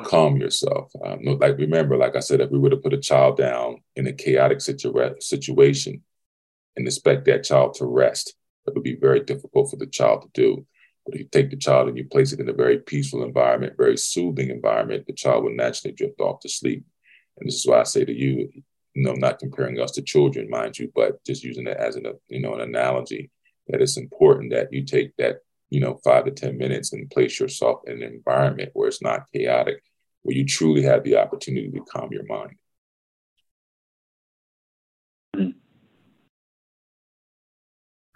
calm 0.04 0.36
yourself. 0.36 0.92
Um, 1.04 1.18
like 1.24 1.58
remember, 1.58 1.96
like 1.96 2.14
I 2.14 2.20
said, 2.20 2.40
if 2.40 2.50
we 2.50 2.60
were 2.60 2.70
to 2.70 2.76
put 2.76 2.94
a 2.94 3.00
child 3.00 3.36
down 3.36 3.82
in 3.96 4.06
a 4.06 4.12
chaotic 4.12 4.58
situa- 4.58 5.20
situation 5.20 6.02
and 6.76 6.86
expect 6.86 7.24
that 7.24 7.42
child 7.42 7.74
to 7.74 7.86
rest, 7.86 8.36
it 8.68 8.74
would 8.74 8.84
be 8.84 8.94
very 8.94 9.18
difficult 9.18 9.68
for 9.68 9.76
the 9.76 9.88
child 9.88 10.22
to 10.22 10.28
do. 10.32 10.64
But 11.04 11.16
if 11.16 11.20
you 11.22 11.26
take 11.26 11.50
the 11.50 11.56
child 11.56 11.88
and 11.88 11.98
you 11.98 12.04
place 12.04 12.32
it 12.32 12.38
in 12.38 12.48
a 12.48 12.52
very 12.52 12.78
peaceful 12.78 13.24
environment, 13.24 13.74
very 13.76 13.96
soothing 13.96 14.50
environment, 14.50 15.06
the 15.08 15.12
child 15.12 15.42
will 15.42 15.56
naturally 15.56 15.92
drift 15.92 16.20
off 16.20 16.38
to 16.40 16.48
sleep. 16.48 16.84
And 17.38 17.48
this 17.48 17.56
is 17.56 17.66
why 17.66 17.80
I 17.80 17.82
say 17.82 18.04
to 18.04 18.12
you, 18.12 18.48
you 18.94 19.02
know, 19.02 19.10
I'm 19.10 19.18
not 19.18 19.40
comparing 19.40 19.80
us 19.80 19.90
to 19.92 20.02
children, 20.02 20.48
mind 20.48 20.78
you, 20.78 20.92
but 20.94 21.22
just 21.24 21.42
using 21.42 21.66
it 21.66 21.76
as 21.76 21.96
an, 21.96 22.06
you 22.28 22.40
know, 22.40 22.54
an 22.54 22.60
analogy 22.60 23.32
that 23.68 23.80
it's 23.80 23.96
important 23.96 24.52
that 24.52 24.72
you 24.72 24.84
take 24.84 25.16
that, 25.16 25.38
you 25.70 25.80
know, 25.80 25.98
five 26.04 26.24
to 26.26 26.30
10 26.30 26.58
minutes 26.58 26.92
and 26.92 27.10
place 27.10 27.40
yourself 27.40 27.80
in 27.86 28.02
an 28.02 28.12
environment 28.12 28.70
where 28.74 28.88
it's 28.88 29.02
not 29.02 29.30
chaotic, 29.32 29.82
where 30.22 30.36
you 30.36 30.44
truly 30.44 30.82
have 30.82 31.04
the 31.04 31.16
opportunity 31.16 31.70
to 31.70 31.80
calm 31.80 32.10
your 32.12 32.26
mind. 32.26 32.56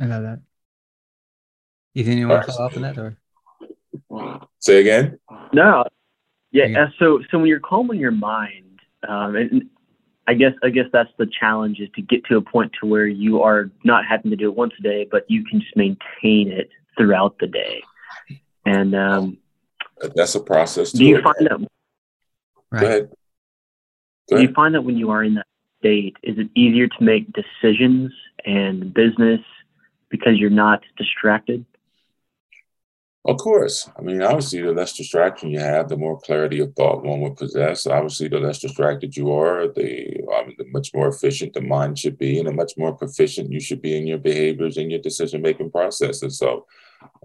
I 0.00 0.04
love 0.04 0.22
that. 0.22 0.40
You 1.94 2.04
think 2.04 2.18
you 2.20 2.28
want 2.28 2.46
to 2.46 2.52
follow 2.52 2.66
up 2.66 2.76
on 2.76 2.82
that 2.82 2.98
or? 2.98 3.16
Say 4.60 4.80
again? 4.80 5.18
No. 5.52 5.84
Yeah. 6.52 6.66
yeah. 6.66 6.86
So, 6.98 7.20
so 7.30 7.38
when 7.38 7.46
you're 7.46 7.60
calming 7.60 7.98
your 7.98 8.12
mind, 8.12 8.80
um, 9.08 9.36
and 9.36 9.70
I 10.28 10.34
guess, 10.34 10.52
I 10.62 10.68
guess 10.68 10.84
that's 10.92 11.10
the 11.16 11.26
challenge 11.26 11.80
is 11.80 11.88
to 11.96 12.02
get 12.02 12.22
to 12.26 12.36
a 12.36 12.42
point 12.42 12.72
to 12.80 12.86
where 12.86 13.06
you 13.06 13.40
are 13.42 13.70
not 13.82 14.04
having 14.04 14.30
to 14.30 14.36
do 14.36 14.50
it 14.50 14.54
once 14.54 14.74
a 14.78 14.82
day, 14.82 15.08
but 15.10 15.24
you 15.28 15.42
can 15.42 15.58
just 15.58 15.74
maintain 15.74 16.52
it 16.52 16.68
throughout 16.98 17.38
the 17.40 17.46
day. 17.46 17.82
And, 18.66 18.94
um, 18.94 19.38
that's 20.14 20.34
a 20.34 20.40
process. 20.40 20.92
Do 20.92 21.04
you 21.04 21.16
it. 21.16 21.24
find 21.24 21.36
that? 21.40 21.68
Right. 22.70 22.80
Go 22.80 22.86
ahead. 22.86 23.10
Go 24.28 24.36
ahead. 24.36 24.42
Do 24.42 24.42
you 24.42 24.54
find 24.54 24.74
that 24.74 24.82
when 24.82 24.98
you 24.98 25.10
are 25.10 25.24
in 25.24 25.36
that 25.36 25.46
state, 25.80 26.16
is 26.22 26.38
it 26.38 26.50
easier 26.54 26.88
to 26.88 27.02
make 27.02 27.26
decisions 27.32 28.12
and 28.44 28.92
business 28.92 29.40
because 30.10 30.36
you're 30.36 30.50
not 30.50 30.82
distracted? 30.98 31.64
Of 33.24 33.36
course. 33.38 33.90
I 33.98 34.00
mean, 34.00 34.22
obviously, 34.22 34.62
the 34.62 34.72
less 34.72 34.96
distraction 34.96 35.50
you 35.50 35.58
have, 35.58 35.88
the 35.88 35.96
more 35.96 36.18
clarity 36.18 36.60
of 36.60 36.72
thought 36.74 37.04
one 37.04 37.20
would 37.20 37.36
possess. 37.36 37.86
Obviously, 37.86 38.28
the 38.28 38.38
less 38.38 38.60
distracted 38.60 39.16
you 39.16 39.32
are, 39.32 39.68
the, 39.68 40.22
um, 40.34 40.54
the 40.56 40.64
much 40.72 40.94
more 40.94 41.08
efficient 41.08 41.52
the 41.52 41.60
mind 41.60 41.98
should 41.98 42.16
be, 42.16 42.38
and 42.38 42.48
the 42.48 42.52
much 42.52 42.72
more 42.78 42.94
proficient 42.94 43.52
you 43.52 43.60
should 43.60 43.82
be 43.82 43.96
in 43.98 44.06
your 44.06 44.18
behaviors 44.18 44.78
and 44.78 44.90
your 44.90 45.00
decision 45.00 45.42
making 45.42 45.70
processes. 45.70 46.38
So, 46.38 46.64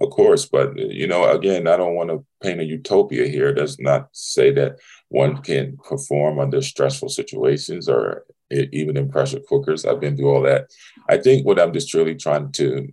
of 0.02 0.10
course, 0.10 0.46
but 0.46 0.76
you 0.78 1.08
know, 1.08 1.30
again, 1.32 1.68
I 1.68 1.78
don't 1.78 1.96
want 1.96 2.10
to 2.10 2.26
paint 2.42 2.60
a 2.60 2.66
utopia 2.66 3.28
here. 3.28 3.50
It 3.50 3.56
does 3.56 3.80
not 3.80 4.10
say 4.12 4.52
that 4.52 4.80
one 5.10 5.42
can 5.42 5.78
perform 5.78 6.40
under 6.40 6.62
stressful 6.62 7.10
situations 7.10 7.88
or 7.88 8.26
even 8.52 8.98
in 8.98 9.10
pressure 9.10 9.40
cookers. 9.48 9.86
I've 9.86 10.02
been 10.02 10.18
through 10.18 10.32
all 10.32 10.42
that. 10.44 10.70
I 11.10 11.18
think 11.18 11.46
what 11.46 11.60
I'm 11.60 11.74
just 11.74 11.94
really 11.94 12.16
trying 12.16 12.52
to 12.54 12.92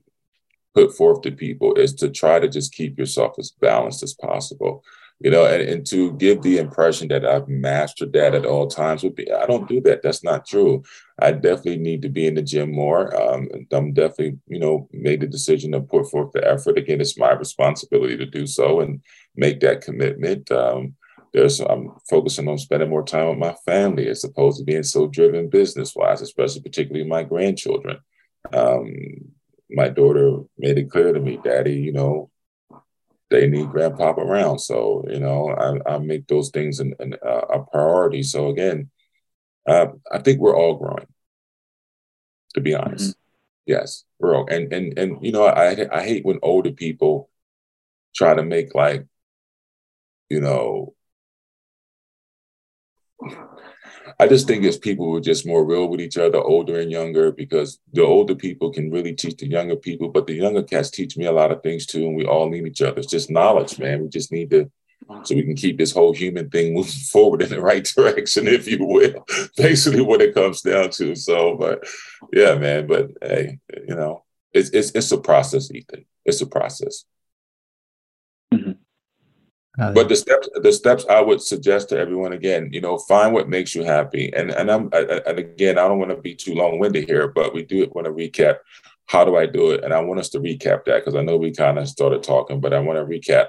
put 0.74 0.94
forth 0.96 1.22
to 1.22 1.30
people 1.30 1.74
is 1.74 1.94
to 1.94 2.08
try 2.08 2.38
to 2.38 2.48
just 2.48 2.72
keep 2.72 2.98
yourself 2.98 3.34
as 3.38 3.50
balanced 3.50 4.02
as 4.02 4.14
possible 4.14 4.84
you 5.20 5.30
know 5.30 5.44
and, 5.44 5.62
and 5.62 5.86
to 5.86 6.12
give 6.14 6.42
the 6.42 6.58
impression 6.58 7.08
that 7.08 7.24
i've 7.24 7.48
mastered 7.48 8.12
that 8.12 8.34
at 8.34 8.46
all 8.46 8.66
times 8.66 9.02
would 9.02 9.14
be 9.14 9.30
i 9.32 9.46
don't 9.46 9.68
do 9.68 9.80
that. 9.82 10.02
That's 10.02 10.24
not 10.24 10.46
true. 10.46 10.82
I 11.18 11.32
definitely 11.32 11.78
need 11.78 12.02
to 12.02 12.08
be 12.08 12.26
in 12.26 12.34
the 12.34 12.42
gym 12.42 12.72
more. 12.72 13.14
Um, 13.20 13.48
i'm 13.72 13.92
definitely 13.92 14.38
you 14.48 14.59
know 14.59 14.88
made 14.92 15.20
the 15.20 15.26
decision 15.26 15.72
to 15.72 15.80
put 15.80 16.11
forth 16.11 16.33
the 16.33 16.46
effort. 16.46 16.78
Again 16.78 17.00
it's 17.00 17.18
my 17.18 17.33
responsibility 17.33 18.16
to 18.16 18.26
do 18.26 18.46
so 18.46 18.80
and 18.80 19.02
make 19.37 19.61
that 19.61 19.83
commitment. 19.83 20.50
Um, 20.50 20.94
there's 21.33 21.61
i'm 21.61 21.92
focusing 22.09 22.48
on 22.48 22.59
spending 22.59 22.90
more 22.90 23.04
time 23.04 23.28
with 23.28 23.38
my 23.38 23.54
family 23.64 24.09
as 24.09 24.24
opposed 24.24 24.59
to 24.59 24.64
being 24.64 24.83
so 24.83 25.06
driven 25.06 25.48
business 25.48 25.94
wise 25.94 26.22
especially 26.22 26.62
particularly 26.62 27.09
my 27.09 27.22
grandchildren. 27.22 27.98
Um, 28.52 29.33
my 29.72 29.88
daughter 29.88 30.38
made 30.59 30.78
it 30.78 30.90
clear 30.90 31.12
to 31.12 31.20
me, 31.20 31.38
Daddy, 31.42 31.74
you 31.74 31.92
know, 31.92 32.30
they 33.30 33.46
need 33.46 33.70
grandpapa 33.70 34.20
around. 34.20 34.59
So, 34.59 35.04
you 35.09 35.20
know, 35.20 35.50
I, 35.50 35.94
I 35.94 35.98
make 35.98 36.26
those 36.26 36.50
things 36.50 36.80
an, 36.80 36.94
an, 36.98 37.14
uh, 37.24 37.46
a 37.52 37.64
priority. 37.64 38.22
So 38.22 38.48
again, 38.48 38.90
uh, 39.68 39.87
I 40.11 40.18
think 40.18 40.40
we're 40.40 40.56
all 40.56 40.76
growing, 40.76 41.06
to 42.54 42.61
be 42.61 42.74
honest. 42.74 43.11
Mm-hmm. 43.11 43.20
Yes, 43.66 44.04
we're 44.18 44.35
all, 44.35 44.46
and, 44.50 44.72
and, 44.72 44.98
and, 44.98 45.24
you 45.24 45.30
know, 45.30 45.44
I, 45.44 45.87
I 45.92 46.02
hate 46.02 46.24
when 46.24 46.40
older 46.42 46.72
people 46.72 47.30
try 48.14 48.35
to 48.35 48.42
make 48.42 48.74
like, 48.74 49.06
you 50.28 50.40
know, 50.40 50.94
I 54.20 54.28
just 54.28 54.46
think 54.46 54.64
it's 54.64 54.76
people 54.76 55.06
who 55.06 55.16
are 55.16 55.20
just 55.20 55.46
more 55.46 55.64
real 55.64 55.88
with 55.88 56.00
each 56.00 56.18
other, 56.18 56.38
older 56.38 56.78
and 56.78 56.90
younger, 56.90 57.33
because 57.33 57.78
the 57.94 58.04
older 58.04 58.35
people 58.35 58.70
can 58.70 58.90
really 58.90 59.14
teach 59.14 59.38
the 59.38 59.48
younger 59.48 59.76
people, 59.76 60.11
but 60.11 60.26
the 60.26 60.35
younger 60.35 60.62
cats 60.62 60.90
teach 60.90 61.16
me 61.16 61.24
a 61.24 61.33
lot 61.33 61.50
of 61.50 61.62
things 61.62 61.87
too, 61.87 62.06
and 62.06 62.14
we 62.14 62.26
all 62.26 62.50
need 62.50 62.66
each 62.66 62.83
other. 62.83 62.98
It's 62.98 63.11
just 63.11 63.30
knowledge, 63.30 63.78
man. 63.78 64.02
We 64.02 64.09
just 64.09 64.30
need 64.30 64.50
to 64.50 64.70
so 65.24 65.35
we 65.35 65.42
can 65.42 65.56
keep 65.56 65.78
this 65.78 65.92
whole 65.92 66.12
human 66.12 66.50
thing 66.50 66.74
moving 66.74 66.92
forward 66.92 67.42
in 67.42 67.48
the 67.48 67.61
right 67.61 67.85
direction, 67.85 68.46
if 68.46 68.68
you 68.68 68.85
will. 68.85 69.26
Basically, 69.56 70.02
what 70.02 70.20
it 70.20 70.35
comes 70.35 70.61
down 70.61 70.90
to. 70.90 71.14
So, 71.14 71.56
but 71.56 71.83
yeah, 72.33 72.54
man. 72.56 72.87
But 72.87 73.11
hey, 73.22 73.59
you 73.88 73.94
know, 73.94 74.24
it's 74.52 74.70
it's 74.70 74.90
it's 74.92 75.12
a 75.12 75.18
process, 75.18 75.70
Ethan. 75.72 76.04
It's 76.24 76.42
a 76.42 76.46
process. 76.46 77.04
Uh, 79.81 79.93
but 79.93 80.09
the 80.09 80.16
steps, 80.16 80.49
the 80.55 80.73
steps 80.73 81.07
I 81.09 81.21
would 81.21 81.40
suggest 81.40 81.88
to 81.88 81.99
everyone 81.99 82.33
again, 82.33 82.69
you 82.73 82.81
know, 82.81 82.99
find 82.99 83.33
what 83.33 83.49
makes 83.49 83.75
you 83.75 83.83
happy. 83.83 84.33
And 84.35 84.51
and 84.51 84.71
I'm 84.71 84.90
I, 84.93 85.23
and 85.27 85.38
again, 85.38 85.79
I 85.79 85.88
don't 85.88 85.99
want 85.99 86.11
to 86.11 86.21
be 86.21 86.35
too 86.35 86.55
long 86.55 86.79
winded 86.79 87.09
here, 87.09 87.29
but 87.29 87.55
we 87.55 87.64
do 87.64 87.90
want 87.95 88.07
to 88.07 88.12
recap. 88.12 88.59
How 89.07 89.25
do 89.25 89.37
I 89.37 89.47
do 89.47 89.71
it? 89.71 89.83
And 89.83 89.93
I 89.93 90.01
want 90.01 90.21
us 90.21 90.29
to 90.31 90.40
recap 90.40 90.85
that 90.85 91.05
because 91.05 91.14
I 91.14 91.23
know 91.23 91.37
we 91.37 91.51
kind 91.51 91.79
of 91.79 91.88
started 91.88 92.23
talking, 92.23 92.61
but 92.61 92.75
I 92.75 92.81
want 92.81 92.99
to 92.99 93.05
recap 93.05 93.49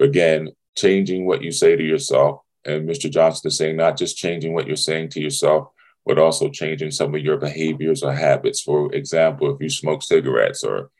again. 0.00 0.50
Changing 0.76 1.26
what 1.26 1.42
you 1.42 1.50
say 1.50 1.74
to 1.74 1.82
yourself, 1.82 2.42
and 2.64 2.88
Mr. 2.88 3.10
Johnson 3.10 3.48
is 3.48 3.56
saying 3.56 3.76
not 3.76 3.98
just 3.98 4.16
changing 4.16 4.54
what 4.54 4.68
you're 4.68 4.76
saying 4.76 5.08
to 5.10 5.20
yourself, 5.20 5.68
but 6.06 6.16
also 6.16 6.48
changing 6.48 6.92
some 6.92 7.14
of 7.14 7.20
your 7.20 7.36
behaviors 7.36 8.02
or 8.02 8.12
habits. 8.12 8.60
For 8.60 8.92
example, 8.94 9.52
if 9.52 9.60
you 9.60 9.68
smoke 9.68 10.02
cigarettes 10.02 10.62
or 10.62 10.90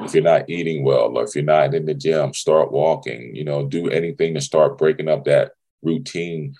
if 0.00 0.14
you're 0.14 0.22
not 0.22 0.48
eating 0.48 0.84
well 0.84 1.16
or 1.16 1.24
if 1.24 1.34
you're 1.34 1.44
not 1.44 1.74
in 1.74 1.86
the 1.86 1.94
gym, 1.94 2.34
start 2.34 2.72
walking, 2.72 3.34
you 3.34 3.44
know, 3.44 3.66
do 3.66 3.88
anything 3.88 4.34
to 4.34 4.40
start 4.40 4.78
breaking 4.78 5.08
up 5.08 5.24
that 5.24 5.52
routine 5.82 6.54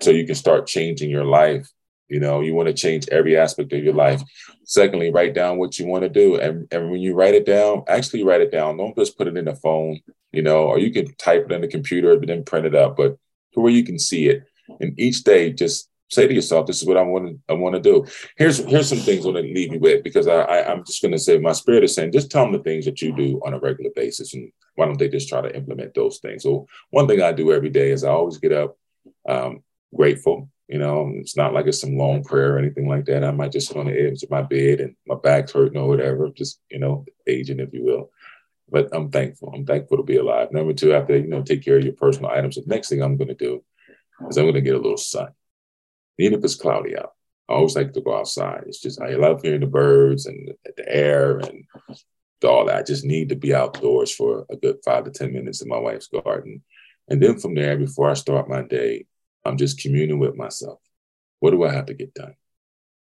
so 0.00 0.10
you 0.10 0.26
can 0.26 0.34
start 0.34 0.66
changing 0.66 1.10
your 1.10 1.24
life. 1.24 1.70
You 2.08 2.20
know, 2.20 2.40
you 2.40 2.54
want 2.54 2.68
to 2.68 2.74
change 2.74 3.08
every 3.08 3.36
aspect 3.36 3.72
of 3.72 3.82
your 3.82 3.94
life. 3.94 4.22
Secondly, 4.64 5.10
write 5.10 5.34
down 5.34 5.58
what 5.58 5.78
you 5.78 5.86
want 5.86 6.02
to 6.02 6.08
do. 6.08 6.36
And, 6.36 6.68
and 6.70 6.90
when 6.90 7.00
you 7.00 7.14
write 7.14 7.34
it 7.34 7.46
down, 7.46 7.82
actually 7.88 8.24
write 8.24 8.42
it 8.42 8.52
down. 8.52 8.76
Don't 8.76 8.96
just 8.96 9.16
put 9.16 9.26
it 9.26 9.36
in 9.36 9.46
the 9.46 9.56
phone, 9.56 10.00
you 10.30 10.42
know, 10.42 10.64
or 10.64 10.78
you 10.78 10.92
can 10.92 11.14
type 11.16 11.46
it 11.46 11.52
in 11.52 11.62
the 11.62 11.68
computer 11.68 12.12
and 12.12 12.28
then 12.28 12.44
print 12.44 12.66
it 12.66 12.74
up, 12.74 12.96
but 12.96 13.16
to 13.54 13.60
where 13.60 13.72
you 13.72 13.84
can 13.84 13.98
see 13.98 14.28
it. 14.28 14.44
And 14.80 14.98
each 14.98 15.24
day, 15.24 15.52
just 15.52 15.88
say 16.10 16.26
to 16.26 16.34
yourself, 16.34 16.66
"This 16.66 16.80
is 16.80 16.86
what 16.86 16.96
I 16.96 17.02
want 17.02 17.28
to 17.28 17.38
I 17.48 17.54
want 17.54 17.74
to 17.74 17.80
do." 17.80 18.06
Here's 18.36 18.58
here's 18.58 18.88
some 18.88 18.98
things 18.98 19.24
I 19.24 19.30
want 19.30 19.44
to 19.44 19.52
leave 19.52 19.72
you 19.72 19.80
with 19.80 20.04
because 20.04 20.26
I, 20.26 20.40
I 20.40 20.72
am 20.72 20.84
just 20.84 21.02
going 21.02 21.12
to 21.12 21.18
say 21.18 21.38
my 21.38 21.52
spirit 21.52 21.84
is 21.84 21.94
saying 21.94 22.12
just 22.12 22.30
tell 22.30 22.44
them 22.44 22.52
the 22.52 22.62
things 22.62 22.84
that 22.84 23.00
you 23.02 23.14
do 23.14 23.40
on 23.44 23.54
a 23.54 23.58
regular 23.58 23.90
basis, 23.94 24.34
and 24.34 24.50
why 24.74 24.86
don't 24.86 24.98
they 24.98 25.08
just 25.08 25.28
try 25.28 25.40
to 25.40 25.54
implement 25.54 25.94
those 25.94 26.18
things? 26.18 26.42
So 26.42 26.66
one 26.90 27.06
thing 27.06 27.22
I 27.22 27.32
do 27.32 27.52
every 27.52 27.70
day 27.70 27.90
is 27.90 28.04
I 28.04 28.10
always 28.10 28.38
get 28.38 28.52
up 28.52 28.76
um, 29.28 29.62
grateful. 29.94 30.50
You 30.68 30.78
know, 30.78 31.12
it's 31.16 31.36
not 31.36 31.52
like 31.52 31.66
it's 31.66 31.80
some 31.80 31.98
long 31.98 32.24
prayer 32.24 32.54
or 32.54 32.58
anything 32.58 32.88
like 32.88 33.04
that. 33.06 33.22
I 33.22 33.32
might 33.32 33.52
just 33.52 33.68
sit 33.68 33.76
on 33.76 33.86
the 33.86 33.92
edge 33.92 34.22
of 34.22 34.30
my 34.30 34.40
bed 34.42 34.80
and 34.80 34.96
my 35.06 35.14
back's 35.14 35.52
hurting 35.52 35.78
or 35.78 35.88
whatever, 35.88 36.30
just 36.30 36.60
you 36.70 36.78
know, 36.78 37.04
aging 37.26 37.60
if 37.60 37.72
you 37.74 37.84
will. 37.84 38.10
But 38.70 38.88
I'm 38.92 39.10
thankful. 39.10 39.52
I'm 39.54 39.66
thankful 39.66 39.98
to 39.98 40.02
be 40.02 40.16
alive. 40.16 40.52
Number 40.52 40.72
two, 40.72 40.94
after 40.94 41.18
you 41.18 41.26
know, 41.26 41.42
take 41.42 41.62
care 41.62 41.76
of 41.76 41.84
your 41.84 41.92
personal 41.92 42.30
items. 42.30 42.54
The 42.54 42.62
next 42.66 42.88
thing 42.88 43.02
I'm 43.02 43.18
going 43.18 43.28
to 43.28 43.34
do 43.34 43.62
is 44.30 44.38
I'm 44.38 44.44
going 44.44 44.54
to 44.54 44.62
get 44.62 44.74
a 44.74 44.78
little 44.78 44.96
sun 44.96 45.28
even 46.18 46.38
if 46.38 46.44
it's 46.44 46.54
cloudy 46.54 46.96
out. 46.96 47.12
I 47.48 47.54
always 47.54 47.76
like 47.76 47.92
to 47.92 48.00
go 48.00 48.16
outside. 48.18 48.64
It's 48.66 48.80
just 48.80 49.00
I 49.00 49.10
love 49.10 49.42
hearing 49.42 49.60
the 49.60 49.66
birds 49.66 50.26
and 50.26 50.54
the 50.76 50.88
air 50.88 51.38
and 51.38 51.64
all 52.44 52.66
that. 52.66 52.76
I 52.76 52.82
just 52.82 53.04
need 53.04 53.28
to 53.30 53.36
be 53.36 53.54
outdoors 53.54 54.14
for 54.14 54.46
a 54.50 54.56
good 54.56 54.78
five 54.84 55.04
to 55.04 55.10
10 55.10 55.32
minutes 55.32 55.62
in 55.62 55.68
my 55.68 55.78
wife's 55.78 56.08
garden. 56.08 56.62
And 57.08 57.22
then 57.22 57.38
from 57.38 57.54
there, 57.54 57.76
before 57.76 58.10
I 58.10 58.14
start 58.14 58.48
my 58.48 58.62
day, 58.62 59.06
I'm 59.44 59.58
just 59.58 59.80
communing 59.80 60.18
with 60.18 60.36
myself. 60.36 60.78
What 61.40 61.50
do 61.50 61.64
I 61.64 61.72
have 61.72 61.86
to 61.86 61.94
get 61.94 62.14
done? 62.14 62.34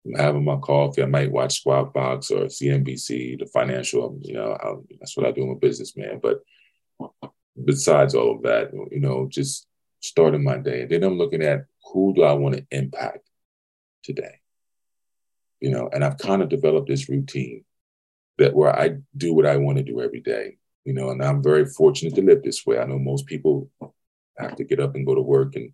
I'm 0.07 0.15
having 0.15 0.45
my 0.45 0.57
coffee. 0.57 1.03
I 1.03 1.07
might 1.07 1.33
watch 1.33 1.61
Squawk 1.61 1.95
Box 1.95 2.31
or 2.31 2.45
CNBC, 2.45 3.39
the 3.39 3.47
financial, 3.47 4.19
you 4.23 4.35
know, 4.35 4.57
I'll, 4.63 4.85
that's 5.01 5.17
what 5.17 5.27
I 5.27 5.33
do. 5.33 5.45
I'm 5.45 5.51
a 5.51 5.57
businessman. 5.57 6.21
But 6.23 6.43
besides 7.63 8.15
all 8.15 8.37
of 8.37 8.43
that, 8.43 8.73
you 8.91 9.01
know, 9.01 9.27
just 9.31 9.67
starting 10.01 10.45
my 10.45 10.59
day. 10.59 10.83
And 10.83 10.91
then 10.91 11.03
I'm 11.03 11.19
looking 11.19 11.43
at 11.43 11.65
who 11.93 12.15
do 12.15 12.23
I 12.23 12.33
want 12.33 12.57
to 12.57 12.67
impact 12.71 13.29
today? 14.03 14.41
You 15.61 15.71
know, 15.71 15.89
and 15.93 16.05
I've 16.05 16.19
kind 16.19 16.43
of 16.43 16.49
developed 16.49 16.89
this 16.89 17.09
routine 17.09 17.65
that 18.39 18.55
where 18.55 18.75
I 18.75 18.99
do 19.17 19.35
what 19.35 19.47
I 19.47 19.57
want 19.57 19.79
to 19.79 19.85
do 19.85 20.01
every 20.01 20.21
day. 20.21 20.59
You 20.85 20.95
know, 20.95 21.11
and 21.11 21.23
I'm 21.23 21.43
very 21.43 21.67
fortunate 21.67 22.15
to 22.15 22.23
live 22.23 22.43
this 22.43 22.65
way. 22.65 22.79
I 22.79 22.85
know 22.85 22.99
most 22.99 23.27
people 23.27 23.71
have 24.39 24.57
to 24.57 24.65
get 24.65 24.81
up 24.81 24.95
and 24.95 25.05
go 25.05 25.15
to 25.15 25.21
work, 25.21 25.55
and 25.57 25.73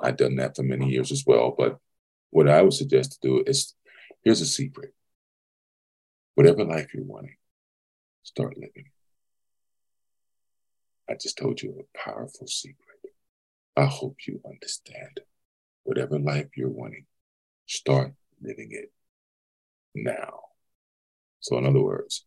I've 0.00 0.16
done 0.16 0.36
that 0.36 0.54
for 0.54 0.62
many 0.62 0.90
years 0.90 1.10
as 1.10 1.24
well. 1.26 1.54
But 1.56 1.78
what 2.30 2.48
I 2.48 2.62
would 2.62 2.74
suggest 2.74 3.12
to 3.12 3.28
do 3.28 3.44
is 3.46 3.74
here's 4.22 4.40
a 4.40 4.46
secret. 4.46 4.92
Whatever 6.34 6.64
life 6.64 6.92
you're 6.94 7.04
wanting, 7.04 7.36
start 8.22 8.56
living. 8.56 8.90
I 11.08 11.14
just 11.14 11.38
told 11.38 11.62
you 11.62 11.80
a 11.80 11.98
powerful 11.98 12.46
secret. 12.46 12.85
I 13.76 13.86
hope 13.86 14.16
you 14.26 14.40
understand. 14.46 15.20
Whatever 15.84 16.18
life 16.18 16.48
you're 16.56 16.68
wanting, 16.68 17.06
start 17.66 18.12
living 18.42 18.70
it 18.72 18.92
now. 19.94 20.40
So, 21.40 21.58
in 21.58 21.66
other 21.66 21.82
words, 21.82 22.24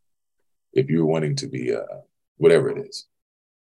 if 0.74 0.90
you're 0.90 1.06
wanting 1.06 1.36
to 1.38 1.48
be 1.48 1.74
uh, 1.74 1.82
whatever 2.38 2.70
it 2.70 2.86
is, 2.88 3.08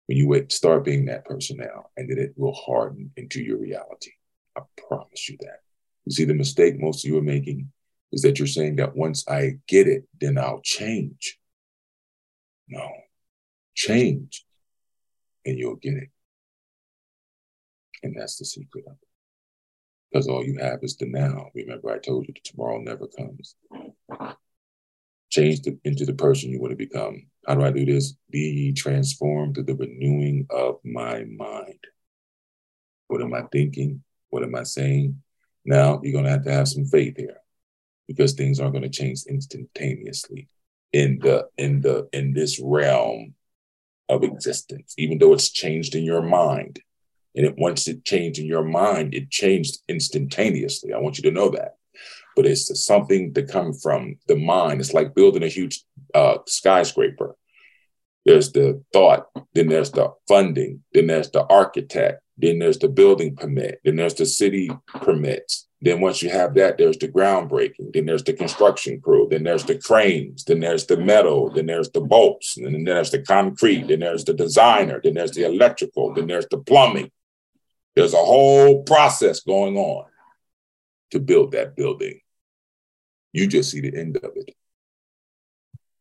when 0.07 0.19
you 0.19 0.29
wait, 0.29 0.53
start 0.53 0.85
being 0.85 1.07
that 1.07 1.25
person 1.25 1.59
now, 1.59 1.87
and 1.97 2.11
then 2.11 2.19
it 2.19 2.35
will 2.37 2.53
harden 2.53 3.13
into 3.17 3.41
your 3.43 3.59
reality. 3.59 4.13
I 4.57 4.63
promise 4.89 5.29
you 5.29 5.39
that. 5.41 5.61
You 6.05 6.13
see, 6.13 6.25
the 6.25 6.35
mistake 6.35 6.81
most 6.81 7.05
of 7.05 7.11
you 7.11 7.19
are 7.19 7.23
making 7.23 7.71
is 8.13 8.23
that 8.23 8.39
you're 8.39 8.49
saying 8.49 8.77
that 8.77 8.97
once 8.97 9.27
I 9.29 9.59
get 9.69 9.87
it, 9.87 10.09
then 10.21 10.37
I'll 10.37 10.61
change. 10.63 11.39
No, 12.69 12.91
change 13.75 14.45
and 15.45 15.59
you'll 15.59 15.77
get 15.77 15.95
it. 15.95 16.11
And 18.03 18.17
that's 18.17 18.39
the 18.39 18.45
secret 18.45 18.85
of 18.87 18.93
it. 18.93 19.09
Because 20.11 20.27
all 20.27 20.45
you 20.45 20.59
have 20.61 20.81
is 20.83 20.97
the 20.97 21.07
now. 21.07 21.51
Remember, 21.55 21.93
I 21.93 21.99
told 21.99 22.27
you 22.27 22.35
that 22.35 22.45
tomorrow 22.45 22.79
never 22.79 23.07
comes. 23.07 23.55
Change 25.31 25.63
the, 25.63 25.79
into 25.85 26.05
the 26.05 26.15
person 26.15 26.51
you 26.51 26.61
want 26.61 26.73
to 26.73 26.77
become. 26.77 27.27
How 27.47 27.55
do 27.55 27.63
I 27.63 27.71
do 27.71 27.87
this? 27.87 28.15
Be 28.31 28.73
transformed 28.73 29.55
through 29.55 29.65
the 29.65 29.77
renewing 29.77 30.47
of 30.51 30.79
my 30.85 31.25
mind. 31.25 31.79
What 33.07 33.23
am 33.23 33.35
I 33.35 33.43
thinking? 33.53 34.03
What 34.31 34.43
am 34.43 34.55
I 34.55 34.65
saying? 34.65 35.23
Now 35.65 36.01
you're 36.03 36.13
going 36.13 36.25
to 36.25 36.31
have 36.31 36.45
to 36.45 36.53
have 36.53 36.69
some 36.69 36.85
faith 36.85 37.17
here 37.17 37.41
because 38.09 38.33
things 38.33 38.59
aren't 38.59 38.73
going 38.73 38.83
to 38.83 38.89
change 38.89 39.23
instantaneously 39.29 40.49
in 40.93 41.19
the 41.23 41.47
in 41.57 41.81
the 41.81 42.09
in 42.13 42.33
this 42.33 42.61
realm 42.61 43.35
of 44.09 44.25
existence 44.25 44.95
even 44.99 45.19
though 45.19 45.33
it's 45.33 45.51
changed 45.51 45.95
in 45.95 46.03
your 46.03 46.23
mind 46.23 46.81
and 47.35 47.47
it 47.47 47.55
once 47.59 47.87
it 47.89 48.05
changed 48.05 48.39
in 48.39 48.47
your 48.47 48.65
mind 48.65 49.15
it 49.15 49.31
changed 49.31 49.79
instantaneously 49.89 50.93
i 50.93 50.99
want 50.99 51.17
you 51.17 51.23
to 51.23 51.31
know 51.31 51.49
that 51.51 51.77
but 52.37 52.47
it's 52.47 52.85
something 52.85 53.35
to 53.35 53.43
come 53.43 53.73
from 53.73 54.17
the 54.29 54.37
mind 54.37 54.81
it's 54.81 54.95
like 54.95 55.15
building 55.15 55.43
a 55.43 55.49
huge 55.49 55.85
uh, 56.15 56.39
skyscraper 56.47 57.37
there's 58.27 58.53
the 58.53 58.83
thought 58.93 59.27
then 59.55 59.69
there's 59.69 59.91
the 59.93 60.13
funding 60.29 60.83
then 60.93 61.07
there's 61.07 61.31
the 61.31 61.45
architect 61.47 62.23
then 62.37 62.59
there's 62.59 62.79
the 62.79 62.89
building 62.89 63.35
permit 63.37 63.81
then 63.85 63.97
there's 63.97 64.15
the 64.15 64.27
city 64.27 64.71
permits 64.87 65.69
then 65.83 66.01
once 66.01 66.23
you 66.23 66.29
have 66.29 66.55
that, 66.55 66.77
there's 66.77 66.99
the 66.99 67.09
groundbreaking. 67.09 67.95
Then 67.95 68.07
there's 68.07 68.25
the 68.25 68.35
construction 68.35 69.01
crew. 69.01 69.29
Then 69.31 69.45
there's 69.45 69.65
the 69.65 69.79
cranes. 69.79 70.45
Then 70.45 70.61
there's 70.61 70.87
the 70.87 70.99
metal. 70.99 71.51
Then 71.51 71.67
there's 71.67 71.91
the 71.91 72.03
bolts. 72.03 72.57
And 72.59 72.75
then 72.75 72.85
there's 72.85 73.11
the 73.11 73.23
concrete. 73.23 73.89
Then 73.89 74.01
there's 74.01 74.25
the 74.25 74.35
designer. 74.35 75.01
Then 75.03 75.15
there's 75.15 75.31
the 75.31 75.45
electrical. 75.45 76.13
Then 76.13 76.27
there's 76.27 76.47
the 76.51 76.59
plumbing. 76.59 77.11
There's 77.95 78.15
a 78.15 78.19
whole 78.19 78.83
process 78.85 79.41
going 79.41 79.77
on 79.77 80.07
to 81.11 81.21
build 81.21 81.53
that 81.53 81.77
building. 81.77 82.21
You 83.33 83.47
just 83.47 83.71
see 83.71 83.81
the 83.81 83.97
end 83.97 84.17
of 84.17 84.33
it. 84.37 84.55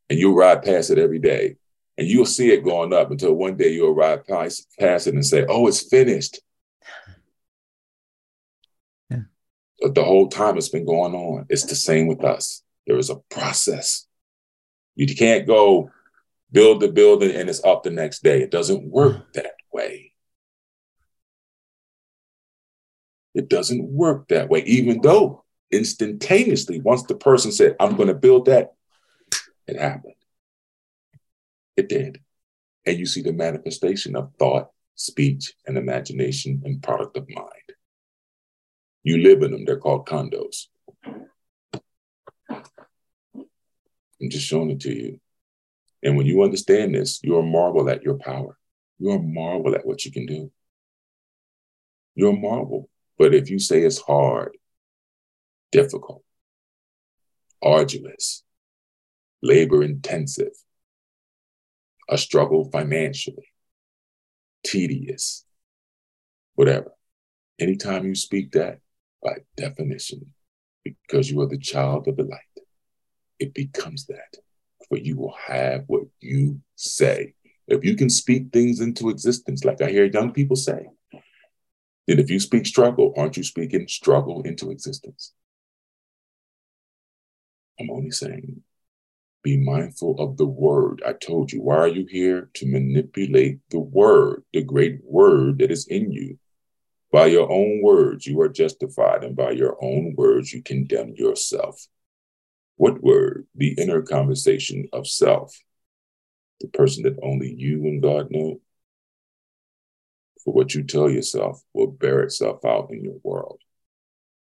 And 0.09 0.17
you 0.17 0.33
ride 0.33 0.63
past 0.63 0.89
it 0.89 0.97
every 0.97 1.19
day. 1.19 1.57
And 1.97 2.07
you'll 2.07 2.25
see 2.25 2.51
it 2.51 2.63
going 2.63 2.93
up 2.93 3.11
until 3.11 3.33
one 3.33 3.57
day 3.57 3.73
you'll 3.73 3.93
ride 3.93 4.25
past, 4.25 4.67
past 4.79 5.07
it 5.07 5.13
and 5.13 5.25
say, 5.25 5.45
oh, 5.47 5.67
it's 5.67 5.87
finished. 5.87 6.39
Yeah. 9.09 9.23
the 9.81 10.03
whole 10.03 10.29
time 10.29 10.57
it's 10.57 10.69
been 10.69 10.85
going 10.85 11.13
on. 11.13 11.45
It's 11.49 11.65
the 11.65 11.75
same 11.75 12.07
with 12.07 12.23
us. 12.23 12.63
There 12.87 12.97
is 12.97 13.09
a 13.09 13.17
process. 13.29 14.07
You 14.95 15.13
can't 15.13 15.45
go 15.45 15.91
build 16.51 16.81
the 16.81 16.87
building 16.87 17.35
and 17.35 17.49
it's 17.49 17.63
up 17.63 17.83
the 17.83 17.89
next 17.89 18.23
day. 18.23 18.41
It 18.41 18.51
doesn't 18.51 18.89
work 18.89 19.17
mm. 19.17 19.33
that 19.33 19.53
way. 19.71 20.08
It 23.39 23.47
doesn't 23.47 23.89
work 23.89 24.27
that 24.27 24.49
way, 24.49 24.63
even 24.65 24.99
though 25.01 25.45
instantaneously, 25.71 26.81
once 26.81 27.03
the 27.03 27.15
person 27.15 27.53
said, 27.53 27.77
I'm 27.79 27.95
going 27.95 28.09
to 28.09 28.13
build 28.13 28.47
that, 28.47 28.73
it 29.65 29.79
happened. 29.79 30.15
It 31.77 31.87
did. 31.87 32.19
And 32.85 32.99
you 32.99 33.05
see 33.05 33.21
the 33.21 33.31
manifestation 33.31 34.17
of 34.17 34.33
thought, 34.37 34.71
speech, 34.95 35.53
and 35.65 35.77
imagination 35.77 36.61
and 36.65 36.83
product 36.83 37.15
of 37.15 37.29
mind. 37.29 37.47
You 39.03 39.19
live 39.19 39.41
in 39.41 39.51
them. 39.51 39.63
They're 39.63 39.79
called 39.79 40.05
condos. 40.05 40.65
I'm 44.21 44.29
just 44.29 44.45
showing 44.45 44.69
it 44.69 44.81
to 44.81 44.93
you. 44.93 45.21
And 46.03 46.17
when 46.17 46.25
you 46.25 46.43
understand 46.43 46.93
this, 46.93 47.21
you're 47.23 47.39
a 47.39 47.43
marvel 47.43 47.89
at 47.89 48.03
your 48.03 48.17
power. 48.17 48.57
You're 48.97 49.15
a 49.15 49.23
marvel 49.23 49.75
at 49.75 49.85
what 49.85 50.03
you 50.03 50.11
can 50.11 50.25
do. 50.25 50.51
You're 52.15 52.33
a 52.33 52.37
marvel. 52.37 52.89
But 53.19 53.35
if 53.35 53.49
you 53.49 53.59
say 53.59 53.81
it's 53.81 53.99
hard, 53.99 54.57
difficult, 55.73 56.23
arduous, 57.61 58.43
labor 59.43 59.83
intensive, 59.83 60.53
a 62.09 62.17
struggle 62.17 62.71
financially, 62.71 63.51
tedious, 64.65 65.43
whatever, 66.55 66.91
anytime 67.59 68.05
you 68.05 68.15
speak 68.15 68.53
that, 68.53 68.79
by 69.21 69.35
definition, 69.57 70.33
because 70.85 71.29
you 71.29 71.41
are 71.41 71.47
the 71.47 71.57
child 71.57 72.07
of 72.07 72.15
the 72.15 72.23
light. 72.23 72.39
It 73.37 73.53
becomes 73.53 74.05
that. 74.05 74.37
For 74.87 74.97
you 74.97 75.17
will 75.17 75.35
have 75.45 75.83
what 75.87 76.03
you 76.21 76.61
say. 76.75 77.33
If 77.67 77.83
you 77.83 77.95
can 77.95 78.09
speak 78.09 78.51
things 78.51 78.79
into 78.79 79.09
existence, 79.09 79.65
like 79.65 79.81
I 79.81 79.89
hear 79.89 80.05
young 80.05 80.31
people 80.31 80.55
say, 80.55 80.87
then 82.09 82.17
if 82.17 82.31
you 82.31 82.39
speak 82.39 82.65
struggle, 82.65 83.13
aren't 83.15 83.37
you 83.37 83.43
speaking 83.43 83.87
struggle 83.87 84.41
into 84.41 84.71
existence? 84.71 85.33
I'm 87.79 87.91
only 87.91 88.09
saying, 88.09 88.63
be 89.43 89.57
mindful 89.57 90.19
of 90.19 90.35
the 90.37 90.47
word. 90.47 91.03
I 91.05 91.13
told 91.13 91.51
you, 91.51 91.61
why 91.61 91.77
are 91.77 91.87
you 91.87 92.07
here? 92.09 92.49
To 92.55 92.65
manipulate 92.65 93.59
the 93.69 93.79
word, 93.79 94.43
the 94.53 94.63
great 94.63 95.01
word 95.03 95.59
that 95.59 95.69
is 95.69 95.87
in 95.87 96.11
you. 96.11 96.39
By 97.11 97.27
your 97.27 97.51
own 97.51 97.81
words, 97.83 98.25
you 98.25 98.41
are 98.41 98.49
justified, 98.49 99.23
and 99.23 99.35
by 99.35 99.51
your 99.51 99.77
own 99.79 100.15
words, 100.17 100.51
you 100.51 100.63
condemn 100.63 101.13
yourself. 101.15 101.87
What 102.77 103.03
word? 103.03 103.45
The 103.53 103.75
inner 103.77 104.01
conversation 104.01 104.87
of 104.93 105.07
self, 105.07 105.55
the 106.59 106.69
person 106.69 107.03
that 107.03 107.19
only 107.21 107.53
you 107.53 107.83
and 107.83 108.01
God 108.01 108.31
know. 108.31 108.61
For 110.49 110.53
what 110.53 110.73
you 110.73 110.81
tell 110.81 111.11
yourself 111.11 111.61
will 111.75 111.91
bear 111.91 112.21
itself 112.21 112.65
out 112.65 112.89
in 112.89 113.03
your 113.03 113.19
world. 113.21 113.61